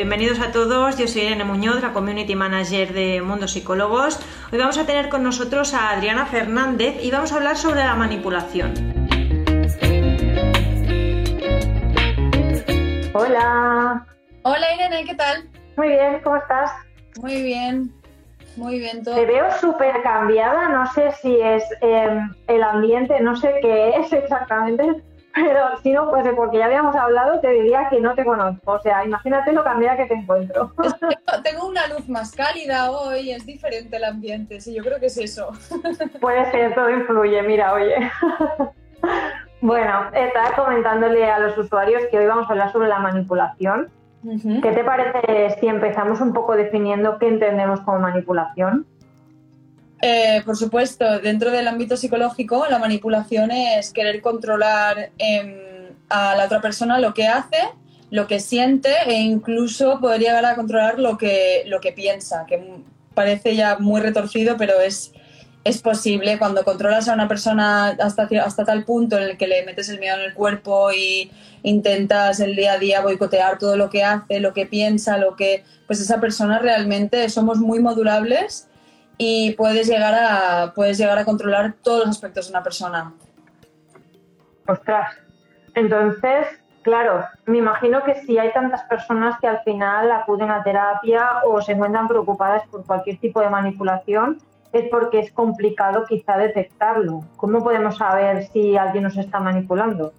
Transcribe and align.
Bienvenidos 0.00 0.40
a 0.40 0.50
todos, 0.50 0.96
yo 0.96 1.06
soy 1.06 1.24
Irene 1.24 1.44
Muñoz, 1.44 1.82
la 1.82 1.92
Community 1.92 2.34
Manager 2.34 2.94
de 2.94 3.20
Mundo 3.20 3.46
Psicólogos. 3.46 4.18
Hoy 4.50 4.58
vamos 4.58 4.78
a 4.78 4.86
tener 4.86 5.10
con 5.10 5.22
nosotros 5.22 5.74
a 5.74 5.90
Adriana 5.90 6.24
Fernández 6.24 7.04
y 7.04 7.10
vamos 7.10 7.32
a 7.32 7.36
hablar 7.36 7.58
sobre 7.58 7.80
la 7.80 7.94
manipulación. 7.96 8.72
Hola. 13.12 14.06
Hola 14.44 14.74
Irene, 14.74 15.04
¿qué 15.04 15.14
tal? 15.16 15.46
Muy 15.76 15.88
bien, 15.88 16.20
¿cómo 16.24 16.36
estás? 16.36 16.70
Muy 17.20 17.42
bien, 17.42 17.92
muy 18.56 18.78
bien 18.78 19.04
todo. 19.04 19.16
Te 19.16 19.26
veo 19.26 19.50
súper 19.60 20.02
cambiada, 20.02 20.70
no 20.70 20.90
sé 20.94 21.12
si 21.20 21.38
es 21.42 21.62
em, 21.82 22.34
el 22.46 22.62
ambiente, 22.62 23.20
no 23.20 23.36
sé 23.36 23.52
qué 23.60 23.90
es 23.96 24.10
exactamente, 24.14 25.02
pero 25.34 25.78
si 25.82 25.92
no 25.92 26.10
fuese 26.10 26.32
porque 26.32 26.58
ya 26.58 26.66
habíamos 26.66 26.94
hablado, 26.96 27.40
te 27.40 27.50
diría 27.50 27.88
que 27.88 28.00
no 28.00 28.14
te 28.14 28.24
conozco. 28.24 28.72
O 28.72 28.80
sea, 28.80 29.04
imagínate 29.04 29.52
lo 29.52 29.64
cambiada 29.64 29.96
que 29.96 30.06
te 30.06 30.14
encuentro. 30.14 30.72
tengo 31.44 31.66
una 31.66 31.86
luz 31.88 32.08
más 32.08 32.32
cálida 32.32 32.90
hoy, 32.90 33.32
es 33.32 33.46
diferente 33.46 33.96
el 33.96 34.04
ambiente, 34.04 34.60
sí, 34.60 34.74
yo 34.74 34.82
creo 34.82 34.98
que 34.98 35.06
es 35.06 35.18
eso. 35.18 35.50
Puede 36.20 36.50
ser, 36.50 36.74
todo 36.74 36.90
influye, 36.90 37.42
mira, 37.42 37.72
oye. 37.72 37.94
Bueno, 39.62 40.10
estaba 40.14 40.56
comentándole 40.56 41.30
a 41.30 41.38
los 41.38 41.58
usuarios 41.58 42.02
que 42.10 42.18
hoy 42.18 42.26
vamos 42.26 42.48
a 42.48 42.52
hablar 42.52 42.72
sobre 42.72 42.88
la 42.88 42.98
manipulación. 42.98 43.90
¿Qué 44.22 44.72
te 44.72 44.84
parece 44.84 45.58
si 45.60 45.66
empezamos 45.66 46.20
un 46.22 46.32
poco 46.32 46.56
definiendo 46.56 47.18
qué 47.18 47.28
entendemos 47.28 47.80
como 47.80 47.98
manipulación? 48.00 48.86
Eh, 50.02 50.42
por 50.46 50.56
supuesto, 50.56 51.20
dentro 51.20 51.50
del 51.50 51.68
ámbito 51.68 51.96
psicológico, 51.96 52.66
la 52.70 52.78
manipulación 52.78 53.50
es 53.50 53.92
querer 53.92 54.22
controlar 54.22 55.10
em, 55.18 55.58
a 56.08 56.34
la 56.36 56.46
otra 56.46 56.60
persona 56.60 56.98
lo 56.98 57.12
que 57.12 57.26
hace, 57.26 57.58
lo 58.10 58.26
que 58.26 58.40
siente 58.40 58.90
e 59.06 59.20
incluso 59.20 60.00
podría 60.00 60.30
llegar 60.30 60.46
a 60.46 60.54
controlar 60.56 60.98
lo 60.98 61.18
que, 61.18 61.64
lo 61.66 61.80
que 61.80 61.92
piensa, 61.92 62.46
que 62.48 62.82
parece 63.14 63.54
ya 63.54 63.78
muy 63.78 64.00
retorcido, 64.00 64.56
pero 64.56 64.80
es, 64.80 65.12
es 65.64 65.82
posible. 65.82 66.38
Cuando 66.38 66.64
controlas 66.64 67.08
a 67.08 67.14
una 67.14 67.28
persona 67.28 67.88
hasta, 67.88 68.28
hasta 68.42 68.64
tal 68.64 68.84
punto 68.84 69.18
en 69.18 69.24
el 69.24 69.36
que 69.36 69.48
le 69.48 69.64
metes 69.66 69.90
el 69.90 70.00
miedo 70.00 70.16
en 70.16 70.22
el 70.22 70.34
cuerpo 70.34 70.92
y 70.92 71.30
intentas 71.62 72.40
el 72.40 72.56
día 72.56 72.72
a 72.72 72.78
día 72.78 73.02
boicotear 73.02 73.58
todo 73.58 73.76
lo 73.76 73.90
que 73.90 74.02
hace, 74.02 74.40
lo 74.40 74.54
que 74.54 74.64
piensa, 74.64 75.18
lo 75.18 75.36
que... 75.36 75.62
Pues 75.86 76.00
esa 76.00 76.20
persona 76.20 76.58
realmente 76.60 77.28
somos 77.28 77.58
muy 77.58 77.80
modulables 77.80 78.69
y 79.22 79.50
puedes 79.50 79.86
llegar 79.86 80.14
a, 80.14 80.72
puedes 80.72 80.96
llegar 80.96 81.18
a 81.18 81.26
controlar 81.26 81.74
todos 81.82 82.06
los 82.06 82.08
aspectos 82.08 82.46
de 82.46 82.52
una 82.52 82.62
persona. 82.62 83.12
Ostras, 84.66 85.14
entonces, 85.74 86.46
claro, 86.80 87.26
me 87.44 87.58
imagino 87.58 88.02
que 88.02 88.14
si 88.22 88.38
hay 88.38 88.50
tantas 88.52 88.82
personas 88.84 89.38
que 89.38 89.46
al 89.46 89.62
final 89.62 90.10
acuden 90.10 90.50
a 90.50 90.62
terapia 90.62 91.42
o 91.44 91.60
se 91.60 91.72
encuentran 91.72 92.08
preocupadas 92.08 92.66
por 92.68 92.86
cualquier 92.86 93.20
tipo 93.20 93.42
de 93.42 93.50
manipulación, 93.50 94.38
es 94.72 94.88
porque 94.88 95.18
es 95.18 95.30
complicado 95.32 96.06
quizá 96.08 96.38
detectarlo. 96.38 97.22
¿Cómo 97.36 97.62
podemos 97.62 97.98
saber 97.98 98.46
si 98.46 98.78
alguien 98.78 99.04
nos 99.04 99.18
está 99.18 99.38
manipulando? 99.38 100.14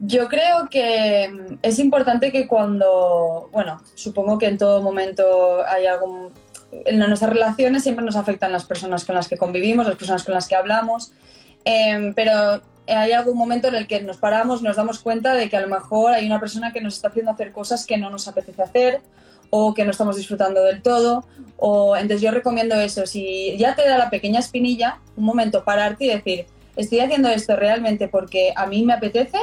Yo 0.00 0.28
creo 0.28 0.68
que 0.70 1.58
es 1.60 1.78
importante 1.78 2.32
que 2.32 2.46
cuando, 2.46 3.50
bueno, 3.52 3.82
supongo 3.94 4.38
que 4.38 4.46
en 4.46 4.56
todo 4.56 4.80
momento 4.80 5.62
hay 5.66 5.86
algún 5.86 6.32
en 6.70 6.98
nuestras 6.98 7.30
relaciones 7.30 7.82
siempre 7.82 8.04
nos 8.04 8.16
afectan 8.16 8.52
las 8.52 8.64
personas 8.64 9.04
con 9.04 9.14
las 9.14 9.28
que 9.28 9.36
convivimos, 9.36 9.86
las 9.86 9.96
personas 9.96 10.24
con 10.24 10.34
las 10.34 10.48
que 10.48 10.56
hablamos, 10.56 11.12
em, 11.64 12.14
pero 12.14 12.62
hay 12.86 13.12
algún 13.12 13.36
momento 13.36 13.68
en 13.68 13.74
el 13.74 13.86
que 13.86 14.00
nos 14.00 14.16
paramos, 14.16 14.62
nos 14.62 14.76
damos 14.76 15.00
cuenta 15.00 15.34
de 15.34 15.48
que 15.48 15.56
a 15.56 15.60
lo 15.60 15.68
mejor 15.68 16.12
hay 16.12 16.26
una 16.26 16.40
persona 16.40 16.72
que 16.72 16.80
nos 16.80 16.94
está 16.94 17.08
haciendo 17.08 17.30
hacer 17.30 17.52
cosas 17.52 17.86
que 17.86 17.98
no 17.98 18.10
nos 18.10 18.28
apetece 18.28 18.62
hacer 18.62 19.00
o 19.50 19.74
que 19.74 19.84
no 19.84 19.90
estamos 19.90 20.16
disfrutando 20.16 20.62
del 20.62 20.82
todo. 20.82 21.24
O, 21.56 21.96
entonces 21.96 22.22
yo 22.22 22.30
recomiendo 22.30 22.74
eso, 22.76 23.06
si 23.06 23.56
ya 23.58 23.74
te 23.74 23.86
da 23.86 23.98
la 23.98 24.10
pequeña 24.10 24.40
espinilla, 24.40 25.00
un 25.16 25.24
momento 25.24 25.64
pararte 25.64 26.04
y 26.04 26.08
decir, 26.08 26.46
estoy 26.76 27.00
haciendo 27.00 27.28
esto 27.28 27.56
realmente 27.56 28.08
porque 28.08 28.52
a 28.56 28.66
mí 28.66 28.84
me 28.84 28.94
apetece 28.94 29.38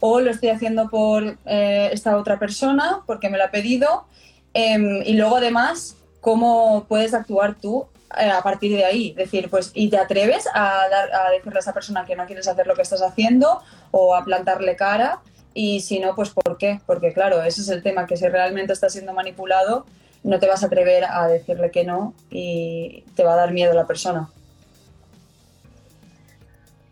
o 0.00 0.20
lo 0.20 0.30
estoy 0.30 0.50
haciendo 0.50 0.88
por 0.88 1.38
eh, 1.46 1.90
esta 1.92 2.16
otra 2.16 2.38
persona 2.38 3.02
porque 3.06 3.28
me 3.28 3.38
lo 3.38 3.44
ha 3.44 3.50
pedido. 3.50 4.06
Em, 4.52 5.02
y 5.04 5.14
luego 5.14 5.36
además 5.36 5.96
cómo 6.24 6.86
puedes 6.88 7.12
actuar 7.12 7.54
tú 7.54 7.86
eh, 8.18 8.30
a 8.30 8.40
partir 8.40 8.74
de 8.74 8.84
ahí. 8.84 9.12
Decir, 9.12 9.50
pues, 9.50 9.70
y 9.74 9.90
te 9.90 9.98
atreves 9.98 10.48
a, 10.54 10.88
dar, 10.90 11.14
a 11.14 11.30
decirle 11.30 11.58
a 11.58 11.60
esa 11.60 11.74
persona 11.74 12.06
que 12.06 12.16
no 12.16 12.24
quieres 12.24 12.48
hacer 12.48 12.66
lo 12.66 12.74
que 12.74 12.80
estás 12.80 13.02
haciendo 13.02 13.60
o 13.90 14.16
a 14.16 14.24
plantarle 14.24 14.74
cara. 14.74 15.20
Y 15.52 15.80
si 15.80 16.00
no, 16.00 16.14
pues 16.14 16.30
¿por 16.30 16.56
qué? 16.56 16.80
Porque 16.86 17.12
claro, 17.12 17.42
ese 17.42 17.60
es 17.60 17.68
el 17.68 17.82
tema, 17.82 18.06
que 18.06 18.16
si 18.16 18.26
realmente 18.26 18.72
estás 18.72 18.94
siendo 18.94 19.12
manipulado, 19.12 19.84
no 20.24 20.38
te 20.40 20.48
vas 20.48 20.62
a 20.62 20.66
atrever 20.66 21.04
a 21.04 21.28
decirle 21.28 21.70
que 21.70 21.84
no 21.84 22.14
y 22.30 23.04
te 23.14 23.22
va 23.22 23.34
a 23.34 23.36
dar 23.36 23.52
miedo 23.52 23.74
la 23.74 23.86
persona. 23.86 24.30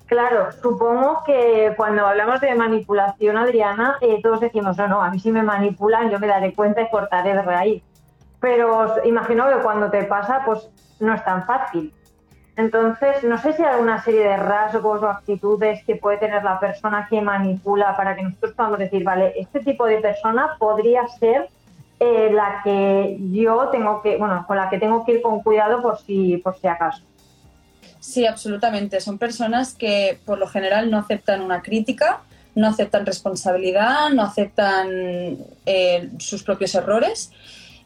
Claro, 0.06 0.53
supongo 0.60 1.22
que 1.25 1.72
cuando 1.75 2.06
hablamos 2.06 2.38
de 2.43 2.54
manipulación, 2.54 3.38
Adriana, 3.38 3.97
eh, 4.03 4.20
todos 4.22 4.41
decimos, 4.41 4.76
no, 4.76 4.87
no, 4.87 5.03
a 5.03 5.10
mí 5.10 5.19
si 5.19 5.32
me 5.32 5.43
manipulan 5.43 6.10
yo 6.10 6.20
me 6.20 6.26
daré 6.26 6.53
cuenta 6.53 6.82
y 6.82 6.91
cortaré 6.91 7.32
de 7.32 7.41
raíz 7.41 7.82
pero 8.42 8.97
imagino 9.04 9.48
que 9.48 9.62
cuando 9.62 9.88
te 9.88 10.03
pasa, 10.03 10.42
pues 10.44 10.69
no 10.98 11.14
es 11.14 11.25
tan 11.25 11.47
fácil. 11.47 11.94
Entonces, 12.56 13.22
no 13.22 13.41
sé 13.41 13.53
si 13.54 13.62
hay 13.62 13.72
alguna 13.75 14.03
serie 14.03 14.25
de 14.25 14.36
rasgos 14.36 15.00
o 15.00 15.08
actitudes 15.08 15.82
que 15.84 15.94
puede 15.94 16.19
tener 16.19 16.42
la 16.42 16.58
persona 16.58 17.06
que 17.08 17.22
manipula 17.22 17.97
para 17.97 18.16
que 18.16 18.25
nosotros 18.25 18.52
podamos 18.54 18.81
decir, 18.81 19.04
vale, 19.04 19.32
este 19.36 19.60
tipo 19.60 19.86
de 19.86 19.98
persona 19.98 20.56
podría 20.58 21.06
ser 21.06 21.48
eh, 22.00 22.31
la 22.32 22.60
que 22.64 23.16
yo 23.31 23.69
tengo 23.70 24.02
que, 24.02 24.16
bueno, 24.16 24.44
con 24.47 24.56
la 24.56 24.69
que 24.69 24.78
tengo 24.78 25.04
que 25.04 25.12
ir 25.12 25.22
con 25.22 25.41
cuidado 25.41 25.81
por 25.81 25.98
si, 26.00 26.36
por 26.38 26.58
si 26.58 26.66
acaso. 26.66 27.04
Sí, 28.00 28.26
absolutamente. 28.26 29.00
Son 29.00 29.19
personas 29.19 29.72
que 29.72 30.19
por 30.26 30.36
lo 30.38 30.48
general 30.48 30.91
no 30.91 30.98
aceptan 30.98 31.42
una 31.42 31.62
crítica, 31.62 32.22
no 32.56 32.66
aceptan 32.66 33.06
responsabilidad, 33.06 34.10
no 34.10 34.22
aceptan 34.22 34.88
eh, 35.64 36.10
sus 36.19 36.42
propios 36.42 36.75
errores 36.75 37.31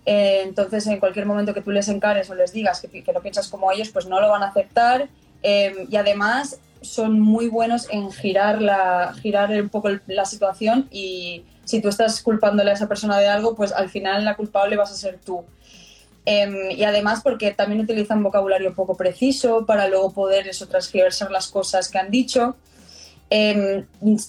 eh, 0.06 0.42
entonces, 0.44 0.86
en 0.86 1.00
cualquier 1.00 1.26
momento 1.26 1.52
que 1.52 1.60
tú 1.60 1.72
les 1.72 1.88
encares 1.88 2.30
o 2.30 2.34
les 2.34 2.52
digas 2.52 2.80
que, 2.80 3.12
no 3.12 3.20
piensas 3.20 3.48
como 3.48 3.72
ellos, 3.72 3.90
pues 3.90 4.06
no 4.06 4.20
lo 4.20 4.30
van 4.30 4.44
a 4.44 4.48
aceptar. 4.48 5.08
Eh, 5.42 5.86
y 5.90 5.96
además 5.96 6.60
son 6.80 7.20
muy 7.20 7.48
buenos 7.48 7.88
en 7.90 8.12
girar, 8.12 8.62
la, 8.62 9.14
girar 9.20 9.50
un 9.60 9.68
poco 9.68 9.90
la 10.06 10.24
situación 10.24 10.88
y 10.90 11.44
si 11.64 11.80
tú 11.80 11.88
estás 11.88 12.22
culpándole 12.22 12.70
a 12.70 12.74
esa 12.74 12.86
persona 12.86 13.18
de 13.18 13.26
algo, 13.26 13.56
pues 13.56 13.72
al 13.72 13.90
final 13.90 14.24
la 14.24 14.36
culpable 14.36 14.76
vas 14.76 14.92
a 14.92 14.94
ser 14.94 15.18
tú. 15.18 15.44
Em, 16.24 16.70
y 16.70 16.84
además 16.84 17.20
porque 17.22 17.52
también 17.52 17.80
utilizan 17.80 18.22
vocabulario 18.22 18.74
poco 18.74 18.96
preciso 18.96 19.66
para 19.66 19.88
luego 19.88 20.12
poder 20.12 20.46
eso, 20.46 20.68
transcribirse 20.68 21.28
las 21.30 21.48
cosas 21.48 21.88
que 21.88 21.98
han 21.98 22.10
dicho. 22.10 22.56
Em, 23.28 23.84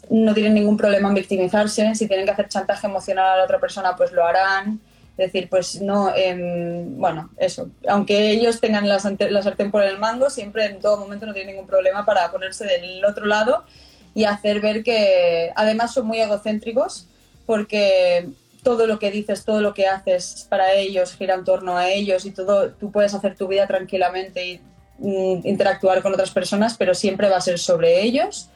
no 0.09 0.33
tienen 0.33 0.55
ningún 0.55 0.77
problema 0.77 1.09
en 1.09 1.15
victimizarse. 1.15 1.93
Si 1.93 2.07
tienen 2.07 2.25
que 2.25 2.31
hacer 2.31 2.49
chantaje 2.49 2.87
emocional 2.87 3.29
a 3.29 3.37
la 3.37 3.43
otra 3.43 3.59
persona, 3.59 3.95
pues 3.95 4.11
lo 4.11 4.25
harán 4.25 4.79
decir, 5.17 5.49
pues 5.49 5.81
no, 5.81 6.15
em, 6.15 6.97
bueno, 6.97 7.31
eso, 7.37 7.69
aunque 7.87 8.31
ellos 8.31 8.61
tengan 8.61 8.87
la, 8.87 8.99
la, 9.29 9.43
sartén 9.43 9.71
por 9.71 9.83
el 9.83 9.97
mango, 9.97 10.29
siempre 10.29 10.65
en 10.65 10.79
todo 10.79 10.97
momento 10.97 11.25
no 11.25 11.33
tienen 11.33 11.55
ningún 11.55 11.67
problema 11.67 12.05
para 12.05 12.31
ponerse 12.31 12.65
del 12.65 13.03
otro 13.03 13.25
lado 13.25 13.65
y 14.13 14.25
hacer 14.25 14.61
ver 14.61 14.83
que 14.83 15.51
además 15.55 15.93
son 15.93 16.07
muy 16.07 16.19
egocéntricos 16.19 17.07
porque 17.45 18.29
todo 18.63 18.85
lo 18.85 18.99
que 18.99 19.11
dices, 19.11 19.45
todo 19.45 19.61
lo 19.61 19.73
que 19.73 19.87
haces 19.87 20.45
para 20.49 20.73
ellos 20.73 21.13
gira 21.13 21.35
en 21.35 21.43
torno 21.43 21.77
a 21.77 21.89
ellos 21.89 22.25
y 22.25 22.31
todo, 22.31 22.71
tú 22.71 22.91
puedes 22.91 23.13
hacer 23.13 23.35
tu 23.35 23.47
vida 23.47 23.65
tranquilamente 23.65 24.45
y 24.45 24.61
mm, 24.99 25.47
interactuar 25.47 26.01
con 26.01 26.13
otras 26.13 26.31
personas, 26.31 26.75
pero 26.77 26.93
siempre 26.93 27.29
va 27.29 27.37
a 27.37 27.41
ser 27.41 27.59
sobre 27.59 28.01
ellos. 28.01 28.49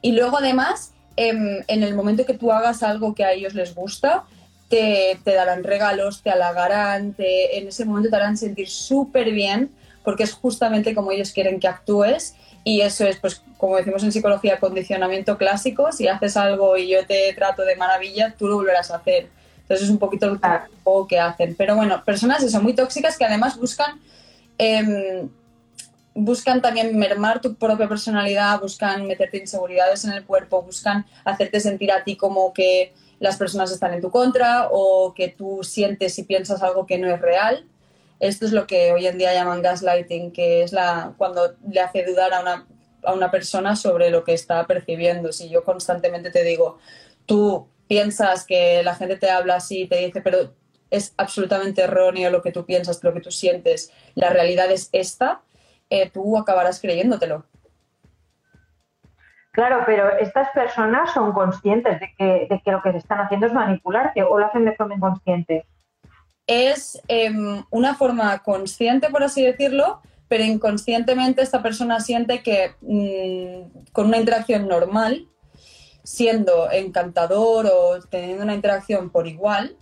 Y 0.00 0.12
luego 0.12 0.38
además, 0.38 0.92
em, 1.16 1.62
en 1.68 1.82
el 1.82 1.94
momento 1.94 2.26
que 2.26 2.34
tú 2.34 2.50
hagas 2.50 2.82
algo 2.82 3.14
que 3.14 3.24
a 3.24 3.32
ellos 3.32 3.54
les 3.54 3.74
gusta, 3.74 4.24
te, 4.72 5.32
darán 5.32 5.62
regalos, 5.64 6.22
te 6.22 6.30
halagarán, 6.30 7.12
te, 7.12 7.58
en 7.58 7.68
ese 7.68 7.84
momento 7.84 8.10
te 8.10 8.16
harán 8.16 8.36
sentir 8.36 8.68
súper 8.68 9.30
bien 9.32 9.70
porque 10.02 10.22
es 10.22 10.32
justamente 10.32 10.94
como 10.94 11.12
ellos 11.12 11.32
quieren 11.32 11.60
que 11.60 11.68
actúes 11.68 12.34
y 12.64 12.80
eso 12.80 13.04
es, 13.06 13.18
pues, 13.18 13.42
como 13.58 13.76
decimos 13.76 14.02
en 14.02 14.12
psicología, 14.12 14.58
condicionamiento 14.58 15.36
clásico. 15.36 15.92
Si 15.92 16.08
haces 16.08 16.36
algo 16.36 16.76
y 16.76 16.88
yo 16.88 17.06
te 17.06 17.32
trato 17.34 17.62
de 17.62 17.76
maravilla, 17.76 18.34
tú 18.38 18.46
lo 18.48 18.56
volverás 18.56 18.90
a 18.90 18.96
hacer. 18.96 19.28
Entonces 19.62 19.86
es 19.86 19.90
un 19.90 19.98
poquito 19.98 20.38
lo 20.84 21.06
que 21.06 21.18
hacen. 21.18 21.54
Pero 21.56 21.76
bueno, 21.76 22.04
personas 22.04 22.48
son 22.50 22.62
muy 22.62 22.74
tóxicas 22.74 23.18
que 23.18 23.24
además 23.24 23.58
buscan 23.58 24.00
em, 24.58 25.28
buscan 26.14 26.60
también 26.60 26.96
mermar 26.96 27.40
tu 27.40 27.54
propia 27.54 27.88
personalidad, 27.88 28.60
buscan 28.60 29.06
meterte 29.06 29.38
inseguridades 29.38 30.04
en 30.04 30.12
el 30.12 30.24
cuerpo, 30.24 30.62
buscan 30.62 31.06
hacerte 31.24 31.60
sentir 31.60 31.90
a 31.92 32.04
ti 32.04 32.16
como 32.16 32.52
que 32.52 32.92
las 33.22 33.36
personas 33.36 33.70
están 33.70 33.94
en 33.94 34.00
tu 34.00 34.10
contra 34.10 34.68
o 34.72 35.14
que 35.14 35.28
tú 35.28 35.60
sientes 35.62 36.18
y 36.18 36.24
piensas 36.24 36.60
algo 36.60 36.86
que 36.86 36.98
no 36.98 37.08
es 37.08 37.20
real. 37.20 37.68
Esto 38.18 38.46
es 38.46 38.52
lo 38.52 38.66
que 38.66 38.92
hoy 38.92 39.06
en 39.06 39.16
día 39.16 39.32
llaman 39.32 39.62
gaslighting, 39.62 40.32
que 40.32 40.64
es 40.64 40.72
la, 40.72 41.14
cuando 41.16 41.54
le 41.70 41.80
hace 41.80 42.04
dudar 42.04 42.34
a 42.34 42.40
una, 42.40 42.66
a 43.04 43.12
una 43.14 43.30
persona 43.30 43.76
sobre 43.76 44.10
lo 44.10 44.24
que 44.24 44.34
está 44.34 44.66
percibiendo. 44.66 45.32
Si 45.32 45.48
yo 45.48 45.62
constantemente 45.62 46.32
te 46.32 46.42
digo, 46.42 46.78
tú 47.24 47.68
piensas 47.86 48.44
que 48.44 48.82
la 48.82 48.96
gente 48.96 49.16
te 49.16 49.30
habla 49.30 49.54
así 49.54 49.86
te 49.86 49.98
dice, 49.98 50.20
pero 50.20 50.56
es 50.90 51.14
absolutamente 51.16 51.82
erróneo 51.82 52.28
lo 52.28 52.42
que 52.42 52.50
tú 52.50 52.66
piensas, 52.66 53.04
lo 53.04 53.14
que 53.14 53.20
tú 53.20 53.30
sientes, 53.30 53.92
la 54.16 54.30
realidad 54.30 54.68
es 54.72 54.88
esta, 54.90 55.42
eh, 55.90 56.10
tú 56.10 56.36
acabarás 56.36 56.80
creyéndotelo. 56.80 57.46
Claro, 59.52 59.82
pero 59.84 60.16
estas 60.18 60.48
personas 60.50 61.12
son 61.12 61.32
conscientes 61.32 62.00
de 62.00 62.14
que, 62.16 62.70
lo 62.70 62.82
que 62.82 62.92
se 62.92 62.98
están 62.98 63.20
haciendo 63.20 63.46
es 63.46 63.52
manipularte 63.52 64.22
o 64.22 64.38
lo 64.38 64.46
hacen 64.46 64.64
de 64.64 64.74
forma 64.74 64.94
inconsciente. 64.94 65.66
Es 66.46 67.00
em, 67.06 67.62
una 67.70 67.94
forma 67.94 68.38
consciente, 68.38 69.10
por 69.10 69.22
así 69.22 69.44
decirlo, 69.44 70.00
pero 70.26 70.44
inconscientemente 70.44 71.42
esta 71.42 71.62
persona 71.62 72.00
siente 72.00 72.42
que 72.42 72.74
mm, 72.80 73.90
con 73.92 74.06
una 74.06 74.16
interacción 74.16 74.66
normal, 74.66 75.28
siendo 76.02 76.72
encantador 76.72 77.66
o 77.66 78.00
teniendo 78.08 78.44
una 78.44 78.54
interacción 78.54 79.10
por 79.10 79.26
igual, 79.26 79.76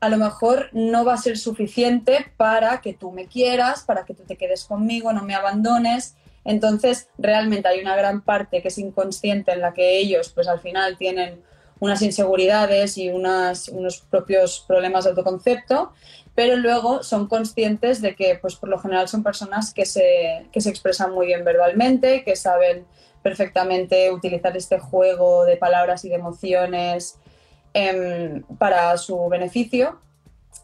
a 0.00 0.10
lo 0.10 0.18
mejor 0.18 0.68
no 0.72 1.06
va 1.06 1.14
a 1.14 1.18
ser 1.18 1.38
suficiente 1.38 2.26
para 2.36 2.82
que 2.82 2.92
tú 2.92 3.10
me 3.10 3.26
quieras, 3.26 3.84
para 3.84 4.04
que 4.04 4.12
tú 4.12 4.24
te 4.24 4.36
quedes 4.36 4.66
conmigo, 4.66 5.14
no 5.14 5.22
me 5.22 5.34
abandones. 5.34 6.14
Entonces, 6.44 7.08
realmente 7.18 7.68
hay 7.68 7.80
una 7.80 7.96
gran 7.96 8.22
parte 8.22 8.62
que 8.62 8.68
es 8.68 8.78
inconsciente 8.78 9.52
en 9.52 9.60
la 9.60 9.72
que 9.72 9.98
ellos, 9.98 10.30
pues 10.30 10.48
al 10.48 10.60
final 10.60 10.96
tienen 10.96 11.42
unas 11.80 12.02
inseguridades 12.02 12.96
y 12.98 13.08
unos 13.10 13.70
propios 14.10 14.64
problemas 14.66 15.04
de 15.04 15.10
autoconcepto, 15.10 15.92
pero 16.34 16.56
luego 16.56 17.02
son 17.02 17.26
conscientes 17.26 18.00
de 18.00 18.14
que, 18.14 18.38
pues 18.40 18.56
por 18.56 18.68
lo 18.68 18.78
general 18.78 19.08
son 19.08 19.22
personas 19.22 19.72
que 19.74 19.84
se, 19.84 20.46
que 20.52 20.60
se 20.60 20.70
expresan 20.70 21.12
muy 21.12 21.26
bien 21.26 21.44
verbalmente, 21.44 22.24
que 22.24 22.36
saben 22.36 22.86
perfectamente 23.22 24.10
utilizar 24.12 24.56
este 24.56 24.78
juego 24.78 25.44
de 25.44 25.56
palabras 25.56 26.04
y 26.04 26.08
de 26.10 26.16
emociones 26.16 27.18
Em, 27.76 28.44
para 28.56 28.96
su 28.96 29.28
beneficio. 29.28 29.98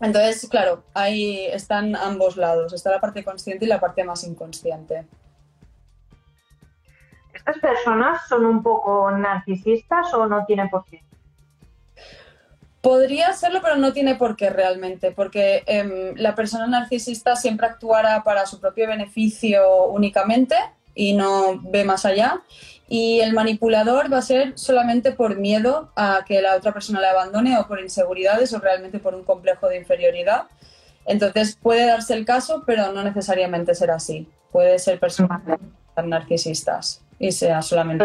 Entonces, 0.01 0.49
claro, 0.49 0.85
ahí 0.95 1.45
están 1.47 1.97
ambos 1.97 2.37
lados, 2.37 2.73
está 2.73 2.93
la 2.93 3.01
parte 3.01 3.25
consciente 3.25 3.65
y 3.65 3.69
la 3.69 3.81
parte 3.81 4.05
más 4.05 4.23
inconsciente. 4.23 5.07
¿Estas 7.41 7.59
personas 7.59 8.29
son 8.29 8.45
un 8.45 8.63
poco 8.63 9.11
narcisistas 9.11 10.13
o 10.13 10.27
no 10.27 10.45
tienen 10.45 10.69
por 10.69 10.85
qué? 10.85 11.03
Podría 12.83 13.33
serlo, 13.33 13.61
pero 13.63 13.77
no 13.77 13.95
tiene 13.95 14.15
por 14.15 14.37
qué 14.37 14.51
realmente, 14.51 15.11
porque 15.11 15.63
em, 15.67 16.15
la 16.17 16.35
persona 16.35 16.67
narcisista 16.67 17.35
siempre 17.37 17.67
actuará 17.67 18.23
para 18.23 18.45
su 18.45 18.61
propio 18.61 18.87
beneficio 18.89 19.87
únicamente 19.87 20.55
y 20.95 21.15
no 21.15 21.61
ve 21.63 21.85
más 21.85 22.05
allá. 22.05 22.43
Y 22.89 23.21
el 23.21 23.33
manipulador 23.33 24.13
va 24.13 24.19
a 24.19 24.23
ser 24.23 24.59
solamente 24.59 25.13
por 25.13 25.37
miedo 25.37 25.93
a 25.97 26.25
que 26.27 26.43
la 26.43 26.57
otra 26.57 26.73
persona 26.73 27.01
le 27.01 27.07
abandone 27.07 27.59
o 27.59 27.67
por 27.67 27.81
inseguridades 27.81 28.53
o 28.53 28.59
realmente 28.59 28.99
por 28.99 29.15
un 29.15 29.25
complejo 29.25 29.69
de 29.69 29.79
inferioridad. 29.79 30.45
Entonces 31.07 31.57
puede 31.57 31.87
darse 31.87 32.15
el 32.15 32.27
caso, 32.27 32.65
pero 32.67 32.93
no 32.93 33.03
necesariamente 33.03 33.75
ser 33.75 33.91
así. 33.91 34.29
Puede 34.53 34.79
ser 34.79 34.99
personas 34.99 35.45
tan 35.45 35.80
narcisistas 36.05 37.05
y 37.19 37.33
sea 37.33 37.63
solamente. 37.63 38.05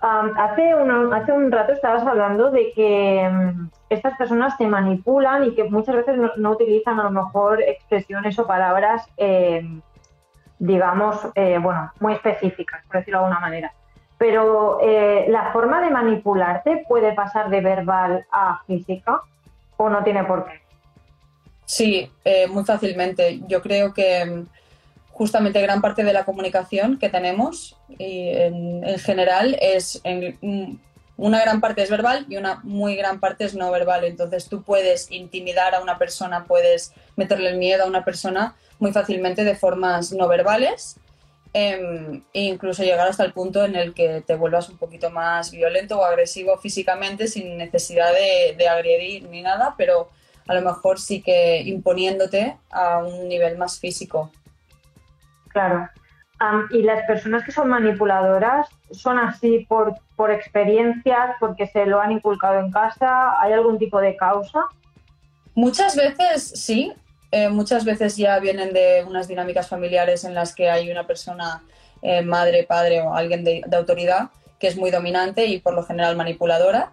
hace, 0.00 0.72
hace 0.72 1.32
un 1.32 1.52
rato 1.52 1.72
estabas 1.72 2.06
hablando 2.06 2.50
de 2.50 2.72
que 2.72 3.28
mm, 3.30 3.70
estas 3.90 4.16
personas 4.16 4.56
se 4.56 4.66
manipulan 4.66 5.44
y 5.44 5.54
que 5.54 5.64
muchas 5.64 5.96
veces 5.96 6.16
no, 6.36 6.50
utilizan 6.50 7.00
a 7.00 7.04
lo 7.04 7.10
mejor 7.10 7.62
expresiones 7.62 8.38
o 8.38 8.46
palabras 8.46 9.06
eh, 9.16 9.62
digamos, 10.58 11.16
eh, 11.34 11.58
bueno, 11.58 11.92
muy 12.00 12.14
específicas, 12.14 12.82
por 12.86 12.96
decirlo 12.96 13.20
de 13.20 13.24
alguna 13.24 13.40
manera. 13.40 13.72
Pero 14.16 14.78
eh, 14.80 15.26
la 15.28 15.52
forma 15.52 15.80
de 15.82 15.90
manipularte 15.90 16.84
puede 16.88 17.12
pasar 17.12 17.50
de 17.50 17.60
verbal 17.60 18.26
a 18.30 18.62
física 18.66 19.20
o 19.76 19.88
no 19.88 20.02
tiene 20.04 20.24
por 20.24 20.46
qué. 20.46 20.62
Sí, 21.66 22.10
eh, 22.24 22.46
muy 22.46 22.64
fácilmente. 22.64 23.40
Yo 23.46 23.60
creo 23.60 23.92
que 23.92 24.24
mm, 24.24 24.46
justamente 25.14 25.62
gran 25.62 25.80
parte 25.80 26.02
de 26.02 26.12
la 26.12 26.24
comunicación 26.24 26.98
que 26.98 27.08
tenemos 27.08 27.76
y 27.98 28.28
en, 28.30 28.84
en 28.84 28.98
general 28.98 29.56
es 29.60 30.02
mm, 30.04 30.74
una 31.16 31.40
gran 31.40 31.60
parte 31.60 31.82
es 31.82 31.90
verbal 31.90 32.26
y 32.28 32.36
una 32.36 32.60
muy 32.64 32.96
gran 32.96 33.20
parte 33.20 33.44
es 33.44 33.54
no 33.54 33.70
verbal. 33.70 34.04
Entonces 34.04 34.48
tú 34.48 34.62
puedes 34.62 35.10
intimidar 35.12 35.74
a 35.74 35.80
una 35.80 35.98
persona, 35.98 36.44
puedes 36.44 36.92
meterle 37.16 37.50
el 37.50 37.58
miedo 37.58 37.84
a 37.84 37.86
una 37.86 38.04
persona 38.04 38.56
muy 38.80 38.92
fácilmente 38.92 39.44
de 39.44 39.54
formas 39.54 40.12
no 40.12 40.26
verbales 40.26 40.96
eh, 41.52 42.20
e 42.32 42.42
incluso 42.42 42.82
llegar 42.82 43.06
hasta 43.06 43.24
el 43.24 43.32
punto 43.32 43.64
en 43.64 43.76
el 43.76 43.94
que 43.94 44.20
te 44.26 44.34
vuelvas 44.34 44.68
un 44.68 44.78
poquito 44.78 45.10
más 45.10 45.52
violento 45.52 46.00
o 46.00 46.04
agresivo 46.04 46.58
físicamente 46.58 47.28
sin 47.28 47.56
necesidad 47.56 48.12
de 48.12 48.68
agredir 48.68 49.28
ni 49.28 49.42
nada, 49.42 49.76
pero 49.78 50.10
a 50.48 50.54
lo 50.54 50.62
mejor 50.62 51.00
sí 51.00 51.22
que 51.22 51.62
imponiéndote 51.62 52.56
a 52.70 52.98
un 52.98 53.28
nivel 53.28 53.56
más 53.56 53.78
físico. 53.78 54.32
Claro. 55.54 55.88
y 56.70 56.82
las 56.82 57.06
personas 57.06 57.44
que 57.44 57.52
son 57.52 57.68
manipuladoras 57.68 58.68
son 58.90 59.18
así 59.18 59.64
por, 59.66 59.94
por 60.16 60.30
experiencias, 60.30 61.36
porque 61.40 61.66
se 61.68 61.86
lo 61.86 62.00
han 62.00 62.12
inculcado 62.12 62.58
en 62.58 62.70
casa. 62.70 63.40
¿Hay 63.40 63.52
algún 63.52 63.78
tipo 63.78 63.98
de 64.00 64.14
causa? 64.16 64.66
Muchas 65.54 65.96
veces 65.96 66.42
sí, 66.42 66.92
eh, 67.30 67.48
muchas 67.48 67.84
veces 67.84 68.16
ya 68.16 68.38
vienen 68.38 68.72
de 68.72 69.04
unas 69.08 69.26
dinámicas 69.26 69.68
familiares 69.68 70.24
en 70.24 70.34
las 70.34 70.54
que 70.54 70.68
hay 70.70 70.90
una 70.90 71.06
persona, 71.06 71.62
eh, 72.02 72.22
madre, 72.22 72.64
padre 72.64 73.00
o 73.02 73.14
alguien 73.14 73.42
de, 73.42 73.62
autoridad 73.72 74.30
que 74.58 74.66
es 74.66 74.76
muy 74.76 74.90
dominante 74.90 75.46
y 75.46 75.60
por 75.60 75.74
lo 75.74 75.84
general 75.84 76.16
manipuladora. 76.16 76.92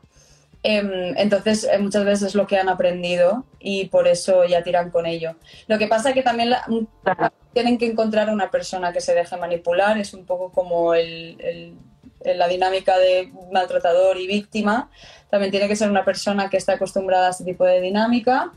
Em, 0.63 1.17
entonces, 1.17 1.63
eh, 1.63 1.79
muchas 1.79 2.05
veces 2.05 2.29
es 2.29 2.35
lo 2.35 2.45
que 2.45 2.57
han 2.57 2.69
aprendido 2.69 3.45
y 3.59 3.85
por 3.85 4.07
eso 4.07 4.45
ya 4.45 4.63
tiran 4.63 4.91
con 4.91 5.05
ello. 5.05 5.35
Lo 5.67 5.77
que 5.77 5.87
pasa 5.87 6.09
es 6.09 6.15
que 6.15 6.21
también 6.21 6.53
tienen 7.53 7.77
que 7.77 7.87
encontrar 7.87 8.29
una 8.29 8.51
persona 8.51 8.93
que 8.93 9.01
se 9.01 9.15
deje 9.15 9.37
manipular, 9.37 9.97
es 9.97 10.13
un 10.13 10.25
poco 10.25 10.51
como 10.51 10.93
la 10.93 12.47
dinámica 12.47 12.99
de 12.99 13.31
maltratador 13.51 14.17
y 14.17 14.27
víctima. 14.27 14.91
También 15.29 15.51
tiene 15.51 15.67
que 15.67 15.75
ser 15.75 15.89
una 15.89 16.05
persona 16.05 16.49
que 16.49 16.57
esté 16.57 16.73
acostumbrada 16.73 17.27
a 17.27 17.29
este 17.31 17.43
tipo 17.43 17.65
de 17.65 17.81
dinámica 17.81 18.51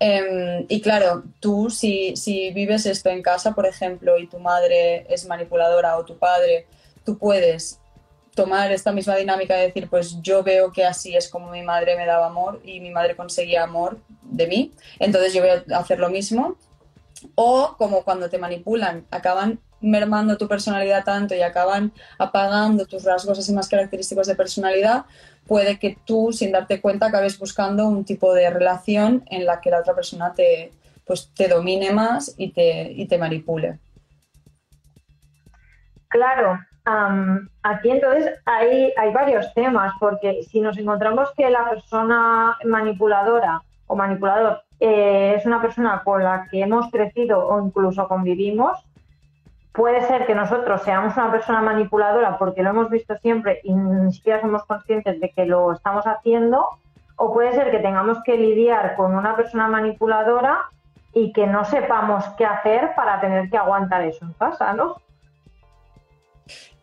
Em, 0.00 0.66
y 0.68 0.80
claro, 0.80 1.22
tú 1.40 1.70
si, 1.70 2.16
si, 2.16 2.50
vives 2.50 2.84
esto 2.86 3.10
en 3.10 3.22
casa, 3.22 3.54
por 3.54 3.66
ejemplo, 3.66 4.18
y 4.18 4.26
tu 4.26 4.38
madre 4.38 5.06
es 5.08 5.26
manipuladora 5.26 5.96
o 5.96 6.04
tu 6.04 6.18
padre, 6.18 6.66
tú 7.04 7.16
puedes 7.16 7.78
tomar 8.34 8.72
esta 8.72 8.92
misma 8.92 9.16
dinámica 9.16 9.54
de 9.54 9.66
decir, 9.66 9.88
pues 9.88 10.20
yo 10.22 10.42
veo 10.42 10.72
que 10.72 10.84
así 10.84 11.16
es 11.16 11.28
como 11.28 11.50
mi 11.50 11.62
madre 11.62 11.96
me 11.96 12.06
daba 12.06 12.26
amor 12.26 12.60
y 12.64 12.80
mi 12.80 12.90
madre 12.90 13.16
conseguía 13.16 13.62
amor 13.62 13.98
de 14.22 14.46
mí, 14.46 14.72
entonces 14.98 15.32
yo 15.32 15.40
voy 15.40 15.50
a 15.50 15.78
hacer 15.78 15.98
lo 15.98 16.08
mismo. 16.08 16.56
O 17.36 17.76
como 17.78 18.02
cuando 18.02 18.28
te 18.28 18.36
manipulan, 18.36 19.06
acaban 19.10 19.60
mermando 19.80 20.36
tu 20.36 20.48
personalidad 20.48 21.04
tanto 21.04 21.34
y 21.34 21.42
acaban 21.42 21.92
apagando 22.18 22.86
tus 22.86 23.04
rasgos 23.04 23.38
así 23.38 23.52
más 23.52 23.68
característicos 23.68 24.26
de 24.26 24.34
personalidad, 24.34 25.04
puede 25.46 25.78
que 25.78 25.98
tú, 26.04 26.32
sin 26.32 26.52
darte 26.52 26.80
cuenta, 26.80 27.06
acabes 27.06 27.38
buscando 27.38 27.86
un 27.86 28.04
tipo 28.04 28.34
de 28.34 28.50
relación 28.50 29.24
en 29.30 29.44
la 29.44 29.60
que 29.60 29.70
la 29.70 29.80
otra 29.80 29.94
persona 29.94 30.32
te, 30.32 30.72
pues, 31.06 31.30
te 31.34 31.48
domine 31.48 31.92
más 31.92 32.34
y 32.36 32.50
te, 32.52 32.92
y 32.92 33.06
te 33.06 33.18
manipule. 33.18 33.78
Claro, 36.14 36.60
aquí 37.64 37.90
entonces 37.90 38.40
hay, 38.44 38.92
hay 38.96 39.12
varios 39.12 39.52
temas, 39.52 39.92
porque 39.98 40.44
si 40.44 40.60
nos 40.60 40.78
encontramos 40.78 41.32
que 41.36 41.50
la 41.50 41.68
persona 41.68 42.56
manipuladora 42.64 43.62
o 43.88 43.96
manipulador 43.96 44.62
eh, 44.78 45.34
es 45.36 45.44
una 45.44 45.60
persona 45.60 46.02
con 46.04 46.22
la 46.22 46.46
que 46.48 46.60
hemos 46.60 46.88
crecido 46.92 47.44
o 47.44 47.60
incluso 47.66 48.06
convivimos, 48.06 48.78
puede 49.72 50.02
ser 50.02 50.24
que 50.24 50.36
nosotros 50.36 50.82
seamos 50.82 51.16
una 51.16 51.32
persona 51.32 51.60
manipuladora 51.62 52.38
porque 52.38 52.62
lo 52.62 52.70
hemos 52.70 52.90
visto 52.90 53.16
siempre 53.16 53.58
y 53.64 53.74
ni 53.74 54.12
siquiera 54.12 54.40
somos 54.40 54.64
conscientes 54.66 55.18
de 55.18 55.30
que 55.30 55.46
lo 55.46 55.72
estamos 55.72 56.06
haciendo, 56.06 56.64
o 57.16 57.34
puede 57.34 57.54
ser 57.54 57.72
que 57.72 57.80
tengamos 57.80 58.22
que 58.22 58.36
lidiar 58.36 58.94
con 58.94 59.16
una 59.16 59.34
persona 59.34 59.66
manipuladora 59.66 60.60
y 61.12 61.32
que 61.32 61.48
no 61.48 61.64
sepamos 61.64 62.24
qué 62.38 62.46
hacer 62.46 62.94
para 62.94 63.20
tener 63.20 63.50
que 63.50 63.56
aguantar 63.56 64.02
eso 64.02 64.24
en 64.24 64.32
casa, 64.34 64.74
¿no? 64.74 64.98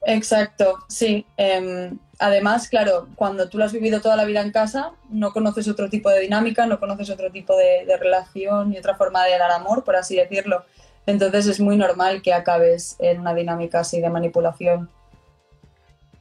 Exacto, 0.04 0.80
sí. 0.88 1.26
Em, 1.38 1.98
además, 2.20 2.68
claro, 2.68 3.08
cuando 3.16 3.50
tú 3.50 3.58
lo 3.58 3.66
has 3.66 3.74
vivido 3.74 4.02
toda 4.02 4.16
la 4.16 4.26
vida 4.26 4.42
en 4.42 4.52
casa, 4.52 4.94
no 5.10 5.32
conoces 5.32 5.68
otro 5.68 5.90
tipo 5.90 6.10
de 6.10 6.22
dinámica, 6.22 6.66
no 6.66 6.80
conoces 6.80 7.10
otro 7.10 7.32
tipo 7.32 7.56
de 7.56 7.98
relación 8.00 8.74
y 8.74 8.78
otra 8.78 8.96
forma 8.96 9.24
de 9.26 9.38
dar 9.38 9.52
amor, 9.52 9.84
por 9.84 9.96
así 9.96 10.16
decirlo. 10.16 10.64
Entonces 11.06 11.48
es 11.48 11.60
muy 11.60 11.78
normal 11.78 12.22
que 12.22 12.34
acabes 12.34 12.96
en 13.00 13.22
una 13.22 13.34
dinámica 13.34 13.80
así 13.80 14.02
de 14.02 14.10
manipulación. 14.10 14.90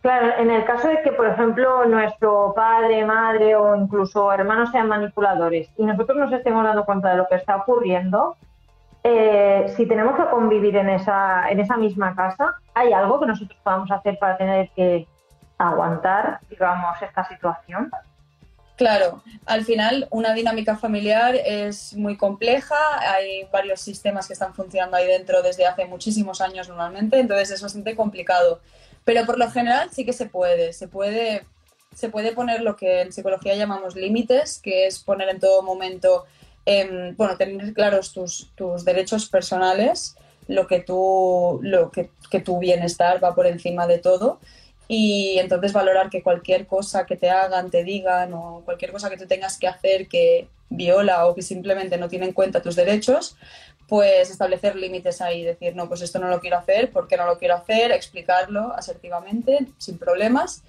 Claro, 0.01 0.33
en 0.39 0.51
el 0.51 0.65
caso 0.65 0.89
de 0.89 1.03
que, 1.03 1.13
por 1.13 1.27
ejemplo, 1.27 1.85
nuestro 1.85 2.55
padre, 2.57 3.05
madre 3.05 3.55
o 3.55 3.77
incluso 3.77 4.33
hermanos 4.33 4.71
sean 4.71 4.89
manipuladores 4.89 5.69
y 5.77 5.85
nosotros 5.85 6.17
nos 6.17 6.33
estemos 6.33 6.65
dando 6.65 6.87
cuenta 6.87 7.11
de 7.11 7.19
lo 7.19 7.29
que 7.29 7.35
está 7.35 7.57
ocurriendo, 7.57 8.37
eh, 9.03 9.73
si 9.77 9.87
tenemos 9.87 10.17
que 10.17 10.31
convivir 10.31 10.77
en 10.77 10.91
esa, 10.91 11.49
en 11.51 11.61
esa 11.61 11.77
misma 11.77 12.15
casa, 12.15 12.55
¿hay 12.75 12.93
algo 12.93 13.19
que 13.21 13.27
nosotros 13.27 13.59
podamos 13.63 13.91
hacer 13.91 14.19
para 14.19 14.37
tener 14.37 14.71
que 14.71 15.07
aguantar, 15.59 16.41
digamos, 16.49 17.01
esta 17.03 17.25
situación? 17.29 17.91
Claro, 18.77 19.23
al 19.45 19.65
final 19.65 20.09
una 20.11 20.33
dinámica 20.33 20.75
familiar 20.75 21.35
es 21.35 21.95
muy 21.95 22.17
compleja, 22.17 22.77
hay 23.01 23.45
varios 23.53 23.81
sistemas 23.81 24.27
que 24.27 24.33
están 24.33 24.55
funcionando 24.55 24.97
ahí 24.97 25.07
dentro 25.07 25.43
desde 25.43 25.67
hace 25.67 25.85
muchísimos 25.85 26.41
años 26.41 26.67
normalmente, 26.67 27.21
entonces 27.21 27.51
es 27.51 27.63
bastante 27.63 27.95
complicado. 27.95 28.61
Pero 29.05 29.27
por 29.27 29.39
lo 29.39 29.51
general 29.51 29.91
sí 29.91 30.07
que 30.07 30.15
se 30.15 30.27
puede, 30.27 30.73
se 30.73 30.89
puede, 30.89 31.45
se 31.95 32.09
puede 32.09 32.33
poner 32.33 32.63
lo 32.63 32.77
que 32.77 33.03
en 33.03 33.13
psicología 33.13 33.55
llamamos 33.55 33.97
límites, 33.97 34.59
que 34.63 34.87
es 34.87 34.99
poner 34.99 35.29
en 35.29 35.41
todo 35.41 35.63
momento, 35.63 36.25
em, 36.67 37.17
bueno, 37.17 37.37
tener 37.37 37.73
claros 37.75 38.13
tus, 38.13 38.53
tus, 38.55 38.85
derechos 38.85 39.29
personales, 39.29 40.17
lo 40.49 40.67
que, 40.67 40.81
tú, 40.81 41.61
lo 41.63 41.91
que, 41.91 42.11
que 42.31 42.41
tu 42.41 42.59
bienestar 42.59 43.23
va 43.23 43.35
por 43.35 43.47
encima 43.47 43.87
de 43.87 43.99
todo 43.99 44.41
y 44.93 45.39
entonces 45.39 45.73
valorar 45.73 46.11
que 46.11 46.21
cualquier 46.21 46.67
cosa 46.67 47.07
que 47.07 47.17
te 47.17 47.31
hagan, 47.31 47.71
te 47.71 47.85
digan 47.85 48.35
o 48.35 48.63
cualquier 48.65 48.91
cosa 48.91 49.09
que 49.09 49.17
tú 49.17 49.27
tengas 49.27 49.57
que 49.57 49.69
hacer 49.69 50.09
que 50.09 50.49
viola 50.69 51.27
o 51.27 51.35
que 51.37 51.43
simplemente 51.43 51.97
no 51.97 52.09
tiene 52.09 52.27
en 52.27 52.33
cuenta 52.33 52.61
tus 52.61 52.75
derechos, 52.75 53.37
pues 53.87 54.31
establecer 54.31 54.75
límites 54.75 55.21
ahí, 55.21 55.45
decir, 55.45 55.77
no, 55.77 55.89
pues 55.89 56.01
esto 56.01 56.19
no 56.19 56.27
lo 56.27 56.41
quiero 56.41 56.59
hacer, 56.59 56.91
¿por 56.91 57.07
qué 57.07 57.17
no 57.17 57.27
lo 57.27 57.39
quiero 57.39 57.55
hacer? 57.55 57.93
Explicarlo 57.93 58.73
asertivamente, 58.75 59.67
sin 59.79 59.97
problemas. 59.97 60.65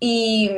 Y, 0.00 0.50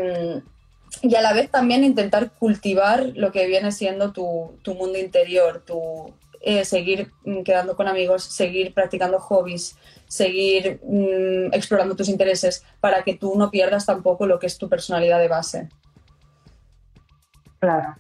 y 1.02 1.14
a 1.14 1.22
la 1.22 1.32
vez 1.32 1.50
también 1.50 1.84
intentar 1.84 2.32
cultivar 2.32 3.12
lo 3.14 3.32
que 3.32 3.46
viene 3.46 3.72
siendo 3.72 4.12
tu, 4.12 4.58
tu 4.62 4.74
mundo 4.74 4.98
interior, 4.98 5.62
tu, 5.64 6.14
eh, 6.40 6.64
seguir 6.66 7.10
quedando 7.42 7.74
con 7.74 7.88
amigos, 7.88 8.22
seguir 8.22 8.74
practicando 8.74 9.18
hobbies, 9.18 9.78
seguir 10.06 10.78
mm, 10.84 11.54
explorando 11.54 11.96
tus 11.96 12.10
intereses 12.10 12.64
para 12.80 13.02
que 13.02 13.14
tú 13.14 13.34
no 13.36 13.50
pierdas 13.50 13.86
tampoco 13.86 14.26
lo 14.26 14.38
que 14.38 14.46
es 14.46 14.58
tu 14.58 14.68
personalidad 14.68 15.18
de 15.20 15.28
base. 15.28 15.68
Claro. 17.58 17.96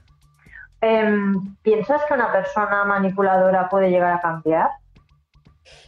Em, 0.82 1.56
¿Piensas 1.62 2.02
que 2.06 2.12
una 2.12 2.30
persona 2.30 2.84
manipuladora 2.84 3.70
puede 3.70 3.88
llegar 3.88 4.12
a 4.12 4.20
cambiar? 4.20 4.68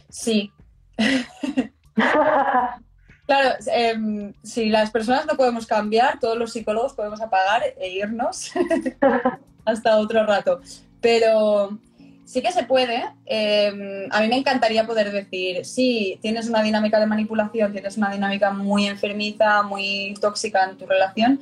Sí. 0.09 0.51
claro, 3.27 3.55
em, 3.67 4.33
si 4.41 4.69
las 4.69 4.89
personas 4.89 5.27
no 5.27 5.35
podemos 5.35 5.67
cambiar, 5.67 6.19
todos 6.19 6.37
los 6.37 6.53
psicólogos 6.53 6.93
podemos 6.93 7.21
apagar 7.21 7.61
e 7.79 7.89
irnos 7.89 8.51
hasta 9.65 9.97
otro 9.97 10.25
rato. 10.25 10.61
Pero 11.01 11.77
sí 12.25 12.41
que 12.41 12.51
se 12.51 12.63
puede. 12.63 13.03
Em, 13.25 14.07
a 14.11 14.21
mí 14.21 14.27
me 14.27 14.37
encantaría 14.37 14.87
poder 14.87 15.11
decir, 15.11 15.65
sí, 15.65 16.17
tienes 16.21 16.49
una 16.49 16.63
dinámica 16.63 16.99
de 16.99 17.05
manipulación, 17.05 17.71
tienes 17.71 17.97
una 17.97 18.11
dinámica 18.11 18.51
muy 18.51 18.87
enfermiza, 18.87 19.61
muy 19.63 20.15
tóxica 20.19 20.63
en 20.63 20.77
tu 20.77 20.85
relación, 20.85 21.39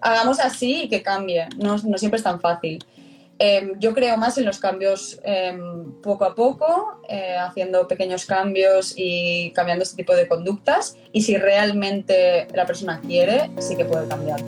hagamos 0.00 0.38
así 0.38 0.84
y 0.84 0.88
que 0.88 1.02
cambie. 1.02 1.48
No, 1.56 1.76
no 1.78 1.98
siempre 1.98 2.18
es 2.18 2.24
tan 2.24 2.40
fácil. 2.40 2.84
Em, 3.38 3.78
yo 3.78 3.92
creo 3.94 4.16
más 4.16 4.38
en 4.38 4.44
los 4.44 4.58
cambios 4.58 5.20
em, 5.24 5.92
poco 6.00 6.24
a 6.24 6.34
poco, 6.34 7.00
eh, 7.08 7.36
haciendo 7.38 7.88
pequeños 7.88 8.24
cambios 8.26 8.94
y 8.96 9.52
cambiando 9.52 9.82
este 9.82 9.96
tipo 9.96 10.14
de 10.14 10.28
conductas. 10.28 10.96
Y 11.12 11.22
si 11.22 11.36
realmente 11.36 12.46
la 12.54 12.66
persona 12.66 13.00
quiere, 13.00 13.50
sí 13.58 13.76
que 13.76 13.84
puede 13.84 14.06
cambiar. 14.08 14.40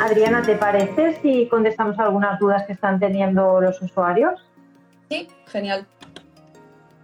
Adriana, 0.00 0.42
¿te 0.42 0.56
parece 0.56 1.20
si 1.20 1.48
contestamos 1.48 1.98
algunas 1.98 2.38
dudas 2.38 2.64
que 2.66 2.72
están 2.72 3.00
teniendo 3.00 3.60
los 3.60 3.80
usuarios? 3.82 4.40
Sí, 5.08 5.28
genial. 5.46 5.86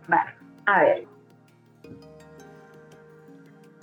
Vale, 0.06 0.30
a 0.66 0.82
ver. 0.82 1.11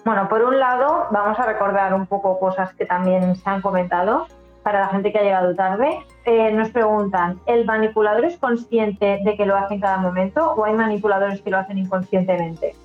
Bueno, 0.05 0.29
por 0.29 0.41
un 0.43 0.59
lado, 0.59 1.07
vamos 1.11 1.37
a 1.39 1.45
recordar 1.45 1.93
un 1.93 2.05
poco 2.05 2.39
cosas 2.39 2.73
que 2.73 2.85
también 2.85 3.35
se 3.35 3.49
han 3.49 3.61
comentado 3.61 4.27
para 4.63 4.81
la 4.81 4.87
gente 4.89 5.11
que 5.11 5.19
ha 5.19 5.23
llegado 5.23 5.55
tarde. 5.55 5.99
Eh, 6.25 6.51
nos 6.51 6.69
preguntan, 6.69 7.39
¿el 7.47 7.65
manipulador 7.65 8.25
es 8.25 8.37
consciente 8.37 9.19
de 9.23 9.37
que 9.37 9.45
lo 9.45 9.55
hace 9.55 9.75
en 9.75 9.81
cada 9.81 9.97
momento 9.97 10.53
o 10.53 10.65
hay 10.65 10.73
manipuladores 10.73 11.41
que 11.41 11.49
lo 11.49 11.57
hacen 11.57 11.77
inconscientemente? 11.77 12.75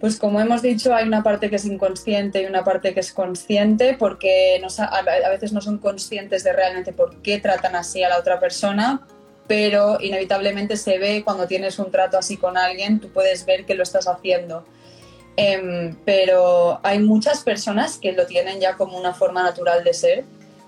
Pues 0.00 0.18
como 0.18 0.40
hemos 0.40 0.62
dicho, 0.62 0.94
hay 0.94 1.06
una 1.06 1.22
parte 1.22 1.50
que 1.50 1.56
es 1.56 1.66
inconsciente 1.66 2.42
y 2.42 2.46
una 2.46 2.64
parte 2.64 2.94
que 2.94 3.00
es 3.00 3.12
consciente 3.12 3.94
porque 3.98 4.60
a 4.78 5.28
veces 5.28 5.52
no 5.52 5.60
son 5.60 5.76
conscientes 5.76 6.42
de 6.42 6.54
realmente 6.54 6.94
por 6.94 7.16
qué 7.16 7.38
tratan 7.38 7.76
así 7.76 8.02
a 8.02 8.08
la 8.08 8.18
otra 8.18 8.40
persona, 8.40 9.02
pero 9.46 9.98
inevitablemente 10.00 10.78
se 10.78 10.98
ve 10.98 11.22
cuando 11.22 11.46
tienes 11.46 11.78
un 11.78 11.90
trato 11.90 12.16
así 12.16 12.38
con 12.38 12.56
alguien, 12.56 12.98
tú 12.98 13.10
puedes 13.10 13.44
ver 13.44 13.66
que 13.66 13.74
lo 13.74 13.82
estás 13.82 14.08
haciendo. 14.08 14.64
Em, 15.42 15.96
pero 16.04 16.80
hay 16.82 16.98
muchas 16.98 17.42
personas 17.42 17.96
que 17.96 18.12
lo 18.12 18.26
tienen 18.26 18.60
ya 18.60 18.76
como 18.76 18.98
una 18.98 19.14
forma 19.14 19.42
natural 19.42 19.82
de 19.84 19.94
ser, 19.94 20.24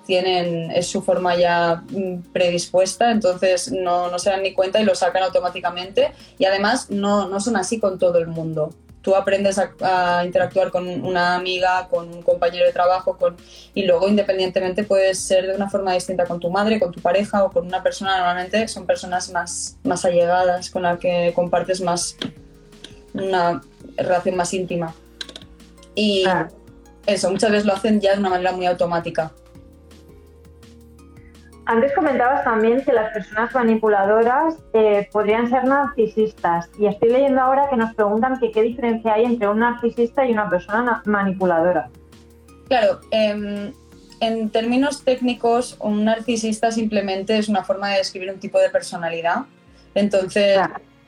tienen, 0.07 0.71
es 0.71 0.87
su 0.87 1.03
forma 1.03 1.37
ya 1.37 1.83
mm, 1.91 2.33
predispuesta, 2.33 3.11
entonces 3.11 3.71
no, 3.71 4.11
no 4.11 4.19
se 4.19 4.31
dan 4.31 4.43
ni 4.43 4.55
cuenta 4.55 4.81
y 4.81 4.85
lo 4.85 4.95
sacan 4.95 5.25
automáticamente. 5.25 6.13
Y 6.39 6.47
además 6.47 6.89
no, 6.89 7.29
no 7.29 7.39
son 7.39 7.57
así 7.57 7.79
con 7.79 7.99
todo 7.99 8.17
el 8.19 8.29
mundo. 8.29 8.71
Tú 9.03 9.15
aprendes 9.15 9.59
a, 9.59 10.25
interactuar 10.25 10.71
con 10.71 10.89
una 11.05 11.35
amiga, 11.35 11.89
con 11.91 12.09
un 12.09 12.23
compañero 12.23 12.65
de 12.65 12.73
trabajo 12.73 13.19
con, 13.19 13.37
y 13.75 13.85
luego 13.85 14.09
independientemente 14.09 14.85
puedes 14.85 15.19
ser 15.19 15.49
de 15.49 15.55
una 15.55 15.69
forma 15.69 15.93
distinta 15.93 16.25
con 16.25 16.41
tu 16.41 16.49
madre, 16.49 16.81
con 16.81 16.93
tu 16.93 17.01
pareja 17.03 17.45
o 17.45 17.51
con 17.51 17.67
una 17.67 17.83
persona, 17.83 18.17
normalmente 18.17 18.67
son 18.69 18.87
personas 18.87 19.31
más, 19.31 19.77
más 19.85 20.07
allegadas, 20.07 20.71
con 20.71 20.83
las 20.85 20.99
que 20.99 21.33
compartes 21.35 21.83
más 21.83 22.17
una 23.15 23.61
relación 23.97 24.37
más 24.37 24.53
íntima. 24.55 24.95
Y 25.95 26.25
eso, 27.07 27.31
muchas 27.31 27.51
veces 27.51 27.67
lo 27.67 27.75
hacen 27.75 28.01
ya 28.01 28.13
de 28.13 28.21
una 28.21 28.31
manera 28.31 28.53
muy 28.53 28.67
automática. 28.67 29.33
Antes 31.65 31.93
comentabas 31.95 32.43
también 32.43 32.85
que 32.85 32.93
las 32.93 33.13
personas 33.13 33.55
manipuladoras 33.55 34.57
eh, 34.73 35.09
podrían 35.13 35.49
ser 35.49 35.65
narcisistas 35.65 36.69
y 36.77 36.87
estoy 36.87 37.11
leyendo 37.11 37.41
ahora 37.41 37.69
que 37.71 37.77
nos 37.77 37.95
preguntan 37.95 38.41
que 38.41 38.51
qué 38.51 38.63
diferencia 38.63 39.15
hay 39.15 39.25
entre 39.25 39.49
un 39.49 39.61
narcisista 39.61 40.27
y 40.27 40.33
una 40.33 40.51
persona 40.51 41.03
manipuladora. 41.07 41.89
Claro, 42.67 43.01
em, 43.13 43.73
en 44.21 44.51
términos 44.51 45.05
técnicos, 45.05 45.77
un 45.81 46.05
narcisista 46.05 46.73
simplemente 46.73 47.39
es 47.39 47.49
una 47.49 47.63
forma 47.63 47.91
de 47.91 47.99
describir 47.99 48.31
un 48.31 48.41
tipo 48.41 48.59
de 48.59 48.69
personalidad. 48.69 49.45
Entonces, 49.95 50.59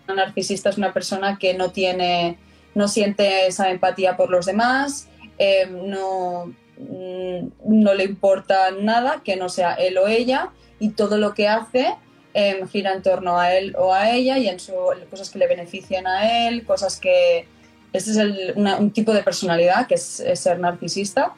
un 0.09 0.17
narcisista 0.17 0.71
es 0.71 0.79
una 0.79 0.93
persona 0.93 1.37
que 1.37 1.55
no 1.55 1.71
tiene 1.71 2.39
no 2.75 2.89
siente 2.89 3.47
esa 3.47 3.71
empatía 3.71 4.17
por 4.17 4.31
los 4.31 4.47
demás, 4.47 5.09
eh, 5.39 5.67
no, 5.71 6.55
mm, 6.79 7.49
no 7.65 7.95
le 7.95 8.05
importa 8.05 8.71
nada 8.71 9.23
que 9.25 9.37
no 9.37 9.49
sea 9.49 9.75
él 9.75 9.99
o 9.99 10.09
ella 10.09 10.51
y 10.79 10.91
todo 10.91 11.19
lo 11.19 11.35
que 11.35 11.49
hace 11.49 11.95
em, 12.35 12.67
gira 12.69 12.93
en 12.93 13.03
torno 13.03 13.39
a 13.39 13.55
él 13.55 13.77
o 13.79 13.95
a 13.95 14.11
ella 14.11 14.39
y 14.39 14.49
en 14.49 14.59
su, 14.59 14.75
cosas 15.09 15.31
que 15.31 15.39
le 15.39 15.47
benefician 15.47 16.07
a 16.07 16.49
él, 16.49 16.65
cosas 16.65 16.99
que... 16.99 17.47
Este 17.93 18.11
es 18.11 18.57
un 18.57 18.91
tipo 18.91 19.15
de 19.15 19.23
personalidad 19.23 19.87
que 19.87 19.95
es, 19.95 20.19
es 20.19 20.41
ser 20.41 20.59
narcisista. 20.59 21.33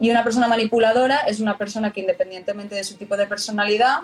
Y 0.00 0.10
una 0.10 0.24
persona 0.24 0.48
manipuladora 0.48 1.18
es 1.18 1.38
una 1.38 1.56
persona 1.56 1.92
que 1.92 2.00
independientemente 2.00 2.74
de 2.74 2.82
su 2.82 2.96
tipo 2.96 3.16
de 3.16 3.28
personalidad, 3.28 4.00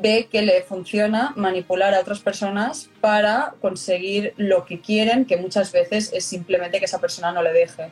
ve 0.00 0.28
que 0.30 0.42
le 0.42 0.62
funciona 0.62 1.32
manipular 1.36 1.94
a 1.94 2.00
otras 2.00 2.20
personas 2.20 2.90
para 3.00 3.54
conseguir 3.60 4.34
lo 4.36 4.64
que 4.64 4.80
quieren, 4.80 5.24
que 5.24 5.36
muchas 5.36 5.72
veces 5.72 6.12
es 6.12 6.24
simplemente 6.24 6.78
que 6.78 6.86
esa 6.86 7.00
persona 7.00 7.32
no 7.32 7.42
le 7.42 7.52
deje, 7.52 7.90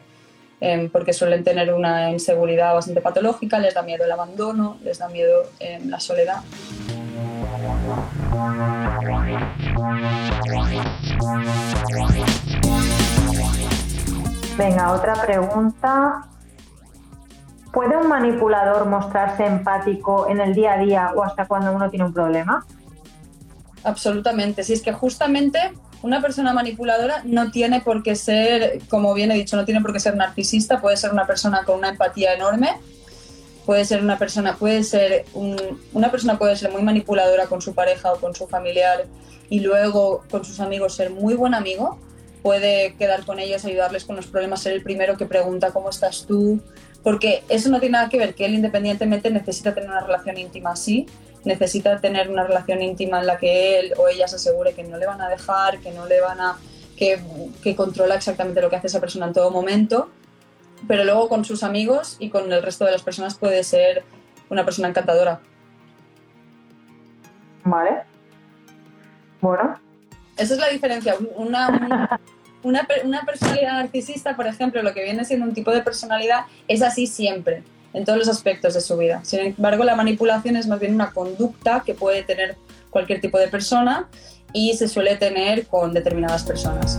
em, 0.61 0.91
porque 0.91 1.13
suelen 1.13 1.45
tener 1.45 1.73
una 1.73 2.11
inseguridad 2.11 2.75
bastante 2.75 3.01
patológica, 3.01 3.59
les 3.59 3.75
da 3.75 3.83
miedo 3.83 4.05
el 4.05 4.13
abandono, 4.13 4.79
les 4.83 4.99
da 4.99 5.09
miedo 5.09 5.45
em, 5.61 5.89
la 5.89 6.01
soledad. 6.01 6.43
Venga, 14.57 14.93
otra 14.93 15.15
pregunta. 15.25 16.32
¿Puede 17.73 17.97
un 17.97 18.09
manipulador 18.09 18.87
mostrarse 18.87 19.47
empático 19.47 20.29
en 20.29 20.41
el 20.41 20.55
día 20.55 20.75
a 20.75 20.79
día 20.79 21.13
o 21.17 21.23
hasta 21.23 21.47
cuando 21.47 21.73
uno 21.73 21.89
tiene 21.91 22.05
un 22.05 22.13
problema? 22.13 22.67
Absolutamente. 23.85 24.63
Si 24.63 24.75
es 24.75 24.83
que 24.83 24.93
justamente 24.93 25.59
una 26.03 26.21
persona 26.21 26.53
manipuladora 26.53 27.23
no 27.25 27.51
tiene 27.51 27.81
por 27.81 28.03
qué 28.03 28.15
ser, 28.15 28.81
como 28.89 29.15
bien 29.15 29.31
he 29.31 29.35
dicho, 29.35 29.57
no 29.57 29.65
tiene 29.65 29.81
por 29.81 29.93
qué 29.93 30.01
ser 30.01 30.17
narcisista, 30.17 30.81
puede 30.81 30.97
ser 30.97 31.13
una 31.13 31.27
persona 31.27 31.65
con 31.65 31.79
una 31.79 31.91
empatía 31.91 32.35
enorme 32.35 32.79
puede 33.65 33.85
ser 33.85 34.03
una 34.03 34.19
persona, 34.19 34.57
puede 34.57 34.83
ser 34.83 35.25
una 35.35 36.11
persona 36.11 36.39
puede 36.39 36.57
ser 36.57 36.71
muy 36.71 36.83
manipuladora 36.83 37.47
con 37.47 37.63
su 37.63 37.75
pareja 37.75 38.13
o 38.13 38.21
con 38.21 38.35
su 38.35 38.47
familiar 38.47 39.07
y 39.49 39.61
luego 39.61 40.25
con 40.31 40.45
sus 40.45 40.61
amigos 40.61 40.95
ser 40.95 41.11
muy 41.11 41.35
buen 41.35 41.55
amigo, 41.55 41.99
puede 42.43 42.95
quedar 42.97 43.25
con 43.25 43.39
ellos, 43.39 43.65
ayudarles 43.65 44.05
con 44.05 44.17
los 44.17 44.27
problemas, 44.27 44.63
ser 44.63 44.73
el 44.73 44.83
primero 44.83 45.17
que 45.17 45.27
pregunta 45.27 45.71
cómo 45.71 45.91
estás 45.91 46.25
tú, 46.27 46.61
porque 47.03 47.43
eso 47.49 47.71
no 47.71 47.81
tiene 47.81 47.95
nada 47.95 48.09
que 48.09 48.19
ver, 48.19 48.35
que 48.35 48.45
él 48.45 48.55
independientemente 48.55 49.31
necesita 49.31 49.75
tener 49.75 49.91
una 49.91 50.01
relación 50.01 50.39
íntima 50.39 50.73
así, 50.73 51.07
necesita 51.45 52.01
tener 52.01 52.31
una 52.31 52.45
relación 52.45 52.83
íntima 52.83 53.21
en 53.21 53.27
la 53.27 53.39
que 53.39 53.79
él 53.79 53.95
o 53.99 54.09
ella 54.09 54.29
se 54.29 54.37
asegure 54.37 54.75
que 54.75 54.85
no 54.85 54.97
le 54.97 55.07
van 55.07 55.21
a 55.21 55.29
dejar, 55.29 55.79
que 55.81 55.91
no 55.91 56.07
le 56.07 56.21
van 56.21 56.41
a, 56.41 56.57
que, 56.97 57.21
que 57.63 57.75
controla 57.75 58.15
exactamente 58.15 58.61
lo 58.61 58.71
que 58.71 58.77
hace 58.77 58.87
esa 58.87 59.01
persona 59.01 59.27
en 59.27 59.33
todo 59.33 59.51
momento 59.51 60.11
pero 60.87 61.05
luego 61.05 61.29
con 61.29 61.45
sus 61.45 61.63
amigos 61.63 62.17
y 62.19 62.31
con 62.31 62.53
el 62.53 62.63
resto 62.63 62.85
de 62.85 62.93
las 62.93 63.03
personas 63.03 63.37
puede 63.37 63.63
ser 63.65 64.05
una 64.49 64.65
persona 64.65 64.89
encantadora. 64.89 65.41
Vale. 67.65 68.03
Bueno. 69.41 69.79
Esa 70.37 70.55
es 70.55 70.61
la 70.61 70.69
diferencia. 70.69 71.17
Una, 71.37 71.69
una, 71.69 72.21
una, 72.63 72.87
personalidad 73.27 73.73
narcisista, 73.75 74.37
por 74.37 74.47
ejemplo, 74.47 74.83
lo 74.83 74.95
que 74.95 75.03
viene 75.05 75.25
siendo 75.25 75.47
un 75.47 75.55
tipo 75.55 75.71
de 75.71 75.83
personalidad, 75.83 76.47
es 76.69 76.83
así 76.83 77.07
siempre, 77.07 77.63
en 77.93 78.05
todos 78.05 78.19
los 78.19 78.29
aspectos 78.29 78.75
de 78.75 78.81
su 78.81 78.97
vida. 78.97 79.21
Sin 79.25 79.41
embargo, 79.41 79.85
la 79.85 79.97
manipulación 79.97 80.57
es 80.57 80.67
más 80.67 80.81
bien 80.81 80.95
una 80.95 81.13
conducta 81.13 81.83
que 81.85 81.95
puede 81.95 82.23
tener 82.23 82.57
cualquier 82.91 83.21
tipo 83.21 83.39
de 83.39 83.49
persona 83.49 84.09
y 84.53 84.75
se 84.77 84.89
suele 84.89 85.17
tener 85.17 85.67
con 85.67 85.93
determinadas 85.93 86.45
personas. 86.45 86.99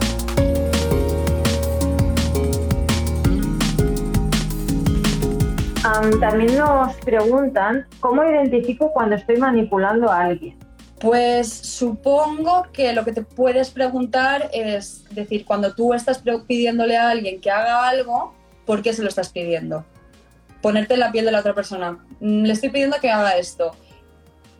también 6.19 6.57
nos 6.57 6.95
preguntan 6.97 7.85
cómo 7.99 8.23
identifico 8.23 8.91
cuando 8.93 9.15
estoy 9.15 9.37
manipulando 9.37 10.09
a 10.09 10.21
alguien. 10.21 10.62
Pues 11.03 11.51
supongo 11.51 12.67
que 12.71 12.93
lo 12.93 13.03
que 13.03 13.11
te 13.11 13.21
puedes 13.23 13.69
preguntar 13.69 14.49
es 14.53 15.03
decir, 15.13 15.45
cuando 15.45 15.75
tú 15.75 15.93
estás 15.93 16.23
pidiéndole 16.47 16.97
a 16.97 17.09
alguien 17.09 17.41
que 17.41 17.51
haga 17.51 17.87
algo, 17.87 18.33
¿por 18.65 18.81
qué 18.81 18.93
se 18.93 19.03
lo 19.03 19.09
estás 19.09 19.29
pidiendo? 19.29 19.85
Ponerte 20.61 20.95
en 20.95 21.01
la 21.01 21.11
piel 21.11 21.25
de 21.25 21.31
la 21.33 21.41
otra 21.41 21.53
persona. 21.53 21.99
Mm, 22.21 22.43
le 22.43 22.53
estoy 22.53 22.69
pidiendo 22.69 22.97
que 23.01 23.11
haga 23.11 23.37
esto 23.37 23.75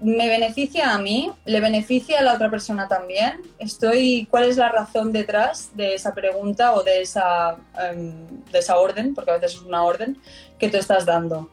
me 0.03 0.27
beneficia 0.27 0.93
a 0.93 0.99
mí, 0.99 1.31
le 1.45 1.61
beneficia 1.61 2.19
a 2.19 2.23
la 2.23 2.33
otra 2.33 2.49
persona 2.49 2.89
también. 2.89 3.41
Estoy, 3.57 4.27
¿cuál 4.29 4.43
es 4.43 4.57
la 4.57 4.67
razón 4.67 5.13
detrás 5.13 5.71
de 5.75 5.95
esa 5.95 6.13
pregunta 6.13 6.73
o 6.73 6.83
de 6.83 7.01
esa, 7.01 7.57
em, 7.79 8.43
de 8.51 8.59
esa 8.59 8.77
orden, 8.77 9.15
porque 9.15 9.31
a 9.31 9.35
veces 9.35 9.53
es 9.53 9.61
una 9.61 9.83
orden 9.83 10.17
que 10.59 10.69
tú 10.69 10.77
estás 10.77 11.05
dando? 11.05 11.49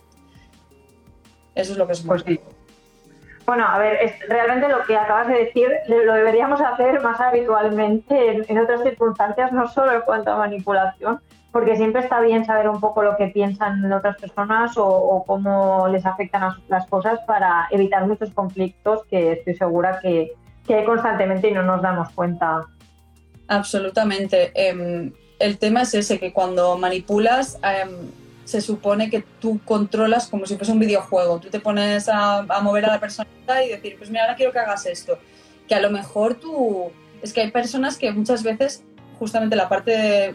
Eso 1.54 1.72
es 1.72 1.78
lo 1.78 1.86
que 1.86 1.92
es 1.92 2.00
pues 2.00 2.24
sí. 2.26 2.40
Bueno, 3.50 3.66
a 3.66 3.78
ver, 3.78 4.14
realmente 4.28 4.68
lo 4.68 4.84
que 4.84 4.96
acabas 4.96 5.26
de 5.26 5.46
decir 5.46 5.68
lo 5.88 6.14
deberíamos 6.14 6.60
hacer 6.60 7.02
más 7.02 7.20
habitualmente 7.20 8.44
en 8.48 8.58
otras 8.60 8.84
circunstancias, 8.84 9.50
no 9.50 9.66
solo 9.66 9.92
en 9.92 10.02
cuanto 10.02 10.30
a 10.30 10.36
manipulación, 10.36 11.20
porque 11.50 11.74
siempre 11.74 12.02
está 12.02 12.20
bien 12.20 12.44
saber 12.44 12.68
un 12.68 12.78
poco 12.78 13.02
lo 13.02 13.16
que 13.16 13.26
piensan 13.26 13.92
otras 13.92 14.16
personas 14.18 14.74
o, 14.76 15.24
cómo 15.26 15.88
les 15.88 16.06
afectan 16.06 16.62
las 16.68 16.86
cosas 16.86 17.18
para 17.26 17.66
evitar 17.72 18.06
muchos 18.06 18.30
conflictos 18.30 19.04
que 19.06 19.32
estoy 19.32 19.56
segura 19.56 19.98
que, 20.00 20.30
que 20.64 20.74
hay 20.76 20.84
constantemente 20.84 21.48
y 21.48 21.52
no 21.52 21.64
nos 21.64 21.82
damos 21.82 22.08
cuenta. 22.10 22.60
Absolutamente. 23.48 24.52
Em, 24.54 25.12
el 25.40 25.58
tema 25.58 25.82
es 25.82 25.94
ese, 25.94 26.20
que 26.20 26.32
cuando 26.32 26.78
manipulas 26.78 27.58
em, 27.64 28.12
se 28.50 28.60
supone 28.60 29.10
que 29.10 29.24
tú 29.40 29.60
controlas 29.64 30.26
como 30.26 30.44
si 30.44 30.56
fuese 30.56 30.72
un 30.72 30.80
videojuego. 30.80 31.38
Tú 31.38 31.50
te 31.50 31.60
pones 31.60 32.08
a, 32.08 32.42
mover 32.62 32.84
a 32.84 32.88
la 32.88 33.00
persona 33.00 33.28
y 33.64 33.68
decir, 33.68 33.96
pues 33.96 34.10
mira, 34.10 34.22
ahora 34.22 34.34
quiero 34.34 34.52
que 34.52 34.58
hagas 34.58 34.86
esto. 34.86 35.18
Que 35.68 35.74
a 35.76 35.80
lo 35.80 35.90
mejor 35.90 36.34
tú... 36.34 36.90
Es 37.22 37.32
que 37.32 37.42
hay 37.42 37.50
personas 37.52 37.96
que 37.96 38.10
muchas 38.10 38.42
veces 38.42 38.82
justamente 39.18 39.54
la 39.54 39.68
parte 39.68 39.92
de, 39.92 40.34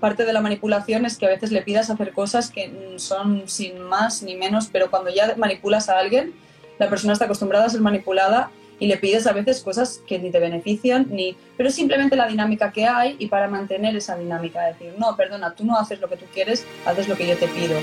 parte 0.00 0.24
de 0.24 0.32
la 0.32 0.40
manipulación 0.40 1.06
es 1.06 1.16
que 1.16 1.26
a 1.26 1.28
veces 1.28 1.52
le 1.52 1.62
pidas 1.62 1.90
hacer 1.90 2.12
cosas 2.12 2.50
que 2.50 2.94
son 2.96 3.44
sin 3.46 3.80
más 3.82 4.22
ni 4.22 4.34
menos, 4.34 4.68
pero 4.72 4.90
cuando 4.90 5.10
ya 5.10 5.34
manipulas 5.36 5.88
a 5.88 5.98
alguien, 5.98 6.34
la 6.78 6.88
persona 6.88 7.12
está 7.12 7.26
acostumbrada 7.26 7.66
a 7.66 7.68
ser 7.68 7.82
manipulada 7.82 8.50
y 8.78 8.86
le 8.86 8.96
pides 8.96 9.26
a 9.26 9.32
veces 9.32 9.62
cosas 9.62 10.02
que 10.06 10.18
ni 10.18 10.30
te 10.30 10.38
benefician, 10.38 11.06
ni, 11.10 11.36
pero 11.56 11.70
simplemente 11.70 12.16
la 12.16 12.26
dinámica 12.26 12.72
que 12.72 12.86
hay 12.86 13.16
y 13.18 13.26
para 13.26 13.48
mantener 13.48 13.96
esa 13.96 14.16
dinámica, 14.16 14.62
decir, 14.62 14.94
no, 14.98 15.16
perdona, 15.16 15.54
tú 15.54 15.64
no 15.64 15.76
haces 15.76 16.00
lo 16.00 16.08
que 16.08 16.16
tú 16.16 16.26
quieres, 16.32 16.66
haces 16.84 17.08
lo 17.08 17.16
que 17.16 17.26
yo 17.26 17.36
te 17.36 17.48
pido. 17.48 17.78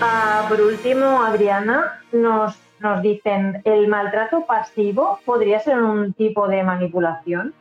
Ah, 0.00 0.46
por 0.48 0.60
último, 0.60 1.22
Adriana, 1.22 2.00
nos 2.12 2.54
nos 2.80 3.02
dicen, 3.02 3.62
¿el 3.64 3.88
maltrato 3.88 4.44
pasivo 4.46 5.18
podría 5.24 5.60
ser 5.60 5.82
un 5.82 6.12
tipo 6.12 6.46
de 6.48 6.62
manipulación? 6.62 7.54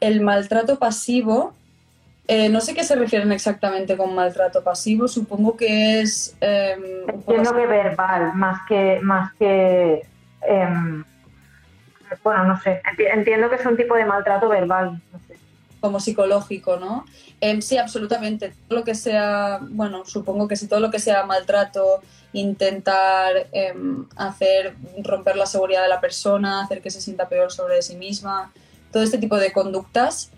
El 0.00 0.20
maltrato 0.20 0.78
pasivo, 0.78 1.52
eh, 2.30 2.50
no 2.50 2.60
sé 2.60 2.74
qué 2.74 2.84
se 2.84 2.94
refieren 2.94 3.32
exactamente 3.32 3.96
con 3.96 4.14
maltrato 4.14 4.62
pasivo, 4.62 5.08
supongo 5.08 5.56
que 5.56 6.02
es... 6.02 6.36
Em, 6.42 7.08
Entiendo 7.08 7.56
que 7.56 7.66
verbal, 7.66 8.34
más 8.34 8.60
que... 8.68 9.00
Más 9.00 9.32
que 9.38 10.06
em, 10.42 11.04
bueno, 12.22 12.44
no 12.44 12.60
sé, 12.60 12.82
entiendo 13.14 13.48
que 13.48 13.56
es 13.56 13.64
un 13.64 13.78
tipo 13.78 13.94
de 13.94 14.04
maltrato 14.04 14.46
verbal. 14.46 15.00
Como 15.80 16.00
psicológico, 16.00 16.76
¿no? 16.76 17.06
Em, 17.40 17.62
sí, 17.62 17.78
absolutamente. 17.78 18.52
Todo 18.68 18.80
lo 18.80 18.84
que 18.84 18.94
sea, 18.94 19.60
bueno, 19.62 20.04
supongo 20.04 20.48
que 20.48 20.56
si 20.56 20.66
todo 20.66 20.80
lo 20.80 20.90
que 20.90 20.98
sea 20.98 21.24
maltrato 21.24 22.02
intentar 22.34 23.46
hacer 24.16 24.74
romper 25.02 25.36
la 25.36 25.46
seguridad 25.46 25.82
de 25.82 25.88
la 25.88 26.00
persona, 26.00 26.62
hacer 26.62 26.82
que 26.82 26.90
se 26.90 27.00
sienta 27.00 27.30
peor 27.30 27.52
sobre 27.52 27.80
sí 27.80 27.96
misma. 27.96 28.52
Todo 28.92 29.02
este 29.02 29.16
tipo 29.16 29.36
de 29.38 29.50
conductas 29.52 30.30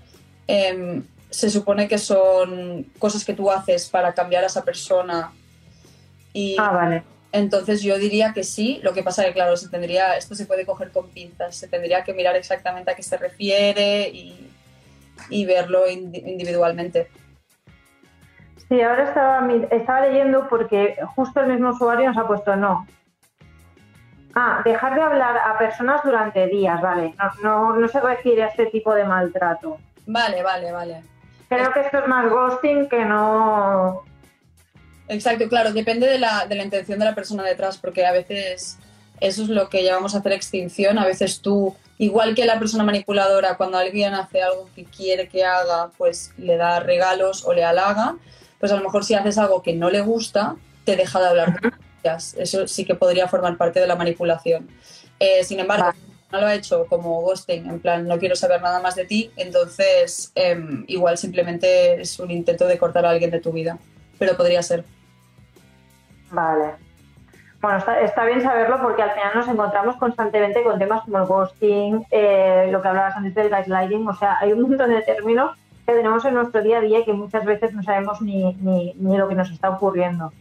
se 1.31 1.51
supone 1.51 1.89
que 1.89 1.99
son 1.99 2.85
cosas 2.99 3.25
que 3.25 3.35
tú 3.35 3.51
haces 3.51 3.89
para 3.89 4.13
cambiar 4.13 4.45
a 4.45 4.49
esa 4.49 4.65
persona. 4.65 5.33
Y 6.33 6.57
ah, 6.59 6.73
vale. 6.73 7.03
Entonces 7.33 7.83
yo 7.83 7.97
diría 7.99 8.33
que 8.33 8.43
sí, 8.43 8.81
lo 8.83 8.93
que 8.93 9.03
pasa 9.03 9.23
es 9.23 9.29
que 9.29 9.35
claro, 9.35 9.57
se 9.57 9.69
tendría, 9.69 10.17
esto 10.17 10.35
se 10.35 10.47
puede 10.47 10.67
coger 10.67 10.91
con 10.91 11.09
pinzas, 11.11 11.55
se 11.55 11.69
tendría 11.69 12.03
que 12.03 12.13
mirar 12.13 12.35
exactamente 12.35 12.91
a 12.91 12.97
qué 12.97 13.05
se 13.05 13.17
refiere 13.17 14.09
y, 14.09 14.51
y 15.29 15.45
verlo 15.45 15.89
individualmente. 15.89 17.09
Sí, 18.69 18.81
ahora 18.83 19.05
estaba, 19.05 19.49
estaba 19.71 20.07
leyendo 20.07 20.49
porque 20.49 20.97
justo 21.15 21.41
el 21.41 21.53
mismo 21.53 21.71
usuario 21.71 22.09
nos 22.09 22.19
ha 22.19 22.27
puesto 22.27 22.57
no. 22.57 22.87
Ah, 24.35 24.63
dejar 24.65 24.95
de 24.95 25.03
hablar 25.03 25.37
a 25.37 25.59
personas 25.59 26.03
durante 26.05 26.47
días, 26.47 26.81
vale. 26.81 27.15
No, 27.43 27.75
no, 27.77 27.89
se 27.89 28.01
refiere 28.01 28.45
a 28.45 28.47
este 28.47 28.67
tipo 28.67 28.95
de 28.95 29.05
maltrato. 29.05 29.79
Vale, 30.07 30.43
vale, 30.43 30.71
vale. 30.73 31.03
Creo 31.51 31.71
que 31.73 31.81
esto 31.81 31.99
es 31.99 32.09
más 32.09 32.31
ghosting 32.31 32.89
que 32.89 33.05
no. 33.05 34.05
Exacto, 35.09 35.47
claro, 35.49 35.75
depende 35.75 36.07
de 36.07 36.19
la, 36.19 36.47
de 36.47 36.55
la 36.55 36.65
intención 36.65 36.99
de 36.99 37.05
la 37.05 37.15
persona 37.15 37.43
detrás, 37.43 37.77
porque 37.77 38.07
a 38.07 38.13
veces 38.13 38.79
eso 39.21 39.43
es 39.43 39.51
lo 39.51 39.69
que 39.69 39.85
llamamos 39.85 40.15
a 40.15 40.19
hacer 40.19 40.33
extinción. 40.33 40.99
A 40.99 41.05
veces 41.05 41.43
tú, 41.43 41.77
igual 41.99 42.35
que 42.35 42.47
la 42.47 42.59
persona 42.59 42.85
manipuladora, 42.85 43.59
cuando 43.59 43.77
alguien 43.77 44.15
hace 44.15 44.43
algo 44.43 44.71
que 44.75 44.85
quiere 44.85 45.29
que 45.29 45.45
haga, 45.45 45.91
pues 45.99 46.33
le 46.39 46.57
da 46.57 46.81
regalos 46.81 47.45
o 47.45 47.53
le 47.53 47.65
halaga 47.65 48.17
pues 48.61 48.71
a 48.71 48.77
lo 48.77 48.85
mejor 48.85 49.05
si 49.05 49.15
haces 49.15 49.39
algo 49.39 49.63
que 49.63 49.73
no 49.73 49.91
le 49.91 50.03
gusta, 50.03 50.55
te 50.85 50.95
deja 50.95 51.19
de 51.19 51.29
hablar 51.29 51.61
con 51.61 51.73
ellas. 52.05 52.35
Eso 52.39 52.69
sí 52.69 52.85
que 52.85 52.95
podría 52.95 53.27
formar 53.27 53.57
parte 53.57 53.81
de 53.81 53.87
la 53.87 53.97
manipulación. 53.97 54.69
Eh, 55.19 55.43
sin 55.45 55.59
embargo, 55.61 55.93
lo 56.39 56.47
ha 56.47 56.55
hecho 56.55 56.87
como 56.87 57.23
ghosting, 57.23 57.69
en 57.69 57.81
plan, 57.81 58.07
no 58.07 58.19
quiero 58.19 58.37
saber 58.37 58.61
nada 58.63 58.81
más 58.81 58.95
de 58.95 59.07
ti, 59.07 59.33
entonces 59.37 60.31
em, 60.35 60.85
igual 60.87 61.19
simplemente 61.19 62.01
es 62.01 62.21
un 62.21 62.31
intento 62.31 62.67
de 62.67 62.79
cortar 62.79 63.07
a 63.07 63.11
alguien 63.11 63.31
de 63.31 63.41
tu 63.41 63.51
vida, 63.51 63.79
pero 64.19 64.37
podría 64.37 64.63
ser. 64.63 64.85
Vale. 66.31 66.75
Bueno, 67.61 67.79
está, 68.03 68.25
bien 68.25 68.41
saberlo 68.43 68.81
porque 68.81 69.03
al 69.03 69.11
final 69.11 69.33
nos 69.35 69.49
encontramos 69.49 69.97
constantemente 69.97 70.63
con 70.63 70.79
temas 70.79 71.03
como 71.03 71.19
el 71.19 71.25
ghosting, 71.25 72.07
eh, 72.11 72.69
lo 72.71 72.81
que 72.81 72.89
hablabas 72.89 73.17
antes 73.17 73.35
del 73.35 73.49
gaslighting, 73.49 74.07
o 74.07 74.15
sea, 74.15 74.39
hay 74.41 74.53
un 74.53 74.63
montón 74.63 74.91
de 74.91 75.03
términos 75.03 75.57
tenemos 75.95 76.25
en 76.25 76.35
nuestro 76.35 76.63
día 76.63 76.79
a 76.79 76.81
día 76.81 77.05
que 77.05 77.13
muchas 77.13 77.45
veces 77.45 77.73
no 77.73 77.83
sabemos 77.83 78.21
ni, 78.21 78.55
ni, 78.55 78.95
lo 79.17 79.29
que 79.29 79.35
nos 79.35 79.51
está 79.51 79.71
ocurriendo. 79.71 80.33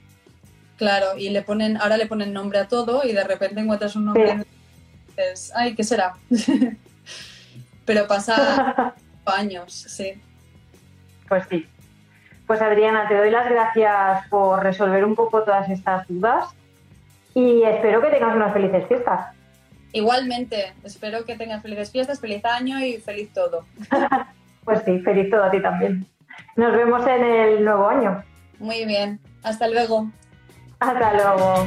Claro, 0.77 1.17
y 1.17 1.29
le 1.29 1.41
ponen, 1.41 1.77
ahora 1.77 1.97
le 1.97 2.05
ponen 2.05 2.31
nombre 2.33 2.59
a 2.59 2.67
todo 2.67 3.01
y 3.03 3.11
de 3.11 3.23
repente 3.23 3.59
encuentras 3.59 3.95
un 3.95 4.05
nombre 4.05 4.45
y 4.45 4.58
dices, 5.23 5.51
ay, 5.55 5.75
¿qué 5.75 5.83
será? 5.83 6.13
Pero 7.85 8.07
pasa 8.07 8.93
años, 9.25 9.73
sí. 9.73 10.13
Pues 11.27 11.43
sí. 11.49 11.67
Pues 12.47 12.61
Adriana, 12.61 13.07
te 13.07 13.15
doy 13.15 13.29
las 13.29 13.47
gracias 13.49 14.27
por 14.29 14.63
resolver 14.63 15.05
un 15.05 15.15
poco 15.15 15.43
todas 15.43 15.69
estas 15.69 16.07
dudas 16.07 16.49
y 17.35 17.61
espero 17.63 18.01
que 18.01 18.09
tengas 18.09 18.35
unas 18.35 18.53
felices 18.53 18.87
fiestas. 18.87 19.35
Igualmente, 19.91 20.73
espero 20.83 21.25
que 21.25 21.35
tengas 21.35 21.61
felices 21.61 21.91
fiestas, 21.91 22.19
feliz 22.19 22.43
año 22.45 22.79
y 22.79 22.97
feliz 22.97 23.31
todo. 23.33 23.65
Pues 24.65 24.83
sí, 24.85 24.99
feliz 24.99 25.31
todo 25.31 25.45
a 25.45 25.49
ti 25.49 25.59
también. 25.61 26.05
Nos 26.55 26.75
vemos 26.75 27.01
en 27.07 27.23
el 27.23 27.65
nuevo 27.65 27.87
año. 27.87 28.23
Muy 28.59 28.85
bien, 28.85 29.19
hasta 29.41 29.67
luego. 29.67 30.11
Hasta 30.79 31.13
luego. 31.13 31.65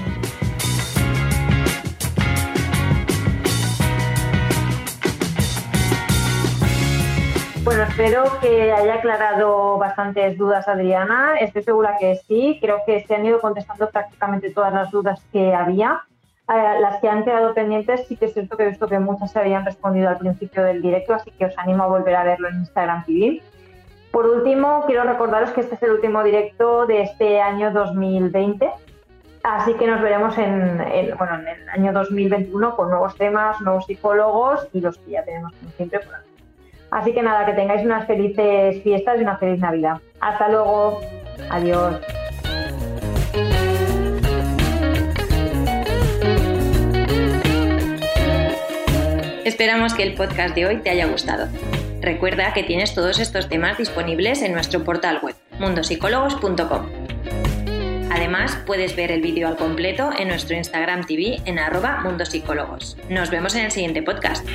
Bueno, 7.65 7.85
espero 7.85 8.25
que 8.41 8.73
haya 8.73 8.95
aclarado 8.95 9.79
bastantes 9.79 10.37
dudas 10.37 10.67
Adriana. 10.67 11.37
Estoy 11.39 11.63
segura 11.63 11.97
que 11.99 12.17
sí. 12.27 12.59
Creo 12.61 12.81
que 12.85 13.05
se 13.07 13.15
han 13.15 13.25
ido 13.25 13.41
contestando 13.41 13.89
prácticamente 13.89 14.51
todas 14.51 14.75
las 14.75 14.91
dudas 14.91 15.25
que 15.33 15.55
había. 15.55 16.03
Eh, 16.49 16.81
las 16.81 17.01
que 17.01 17.09
han 17.09 17.25
quedado 17.25 17.55
pendientes, 17.55 18.09
sí 18.09 18.17
que 18.17 18.25
es 18.25 18.35
cierto 18.35 18.57
que 18.57 18.65
he 18.65 18.69
visto 18.69 18.89
que 18.89 18.99
muchas 18.99 19.31
se 19.31 19.39
habían 19.39 19.65
respondido 19.65 20.09
al 20.09 20.19
principio 20.19 20.65
del 20.65 20.83
directo, 20.83 21.15
así 21.15 21.31
que 21.31 21.47
os 21.47 21.57
animo 21.57 21.85
a 21.85 21.87
volver 21.87 22.17
a 22.17 22.25
verlo 22.25 22.49
en 22.49 22.57
Instagram 22.57 23.05
TV. 23.05 23.41
Por 24.11 24.27
último, 24.27 24.83
quiero 24.89 25.05
recordaros 25.05 25.53
que 25.53 25.61
este 25.61 25.77
es 25.77 25.83
el 25.85 25.93
último 25.93 26.25
directo 26.25 26.87
de 26.87 27.03
este 27.03 27.41
año 27.41 27.71
2020. 27.71 28.71
Así 29.45 29.75
que 29.75 29.87
nos 29.87 30.03
veremos 30.03 30.37
en, 30.37 30.79
bueno, 31.17 31.39
en 31.39 31.47
el 31.47 31.69
año 31.69 31.93
2021 31.93 32.75
con 32.75 32.91
nuevos 32.91 33.15
temas, 33.15 33.61
nuevos 33.61 33.87
psicólogos 33.87 34.67
y 34.73 34.81
los 34.81 34.99
que 34.99 35.13
ya 35.13 35.25
tenemos 35.25 35.53
como 35.53 35.71
siempre 35.71 36.01
por 36.01 36.17
aquí. 36.17 36.32
Así 36.93 37.15
que 37.15 37.23
nada, 37.23 37.47
que 37.47 37.55
tengáis 37.55 37.83
unas 37.83 38.07
felices 38.07 38.83
fiestas 38.83 39.19
y 39.19 39.23
una 39.23 39.39
feliz 39.39 39.59
Navidad. 39.61 39.97
Hasta 40.21 40.49
luego. 40.49 41.01
Adiós. 41.51 41.97
Esperamos 49.45 49.95
que 49.95 50.03
el 50.03 50.15
podcast 50.15 50.55
de 50.55 50.67
hoy 50.67 50.77
te 50.79 50.91
haya 50.91 51.07
gustado. 51.07 51.49
Recuerda 52.03 52.53
que 52.53 52.63
tienes 52.63 52.95
todos 52.95 53.19
estos 53.21 53.49
temas 53.49 53.79
disponibles 53.79 54.43
en 54.43 54.53
nuestro 54.53 54.85
portal 54.85 55.21
web, 55.23 55.35
mundosicólogos.com. 55.61 56.87
Además, 58.11 58.59
puedes 58.67 58.95
ver 58.97 59.11
el 59.13 59.23
vídeo 59.23 59.49
al 59.49 59.57
completo 59.57 60.11
en 60.19 60.29
nuestro 60.29 60.57
Instagram 60.57 61.07
TV 61.07 61.41
en 61.47 61.59
arroba 61.59 62.01
mundosicólogos. 62.03 62.99
Nos 63.09 63.31
vemos 63.31 63.55
en 63.55 63.65
el 63.65 63.71
siguiente 63.71 64.03
podcast. 64.03 64.47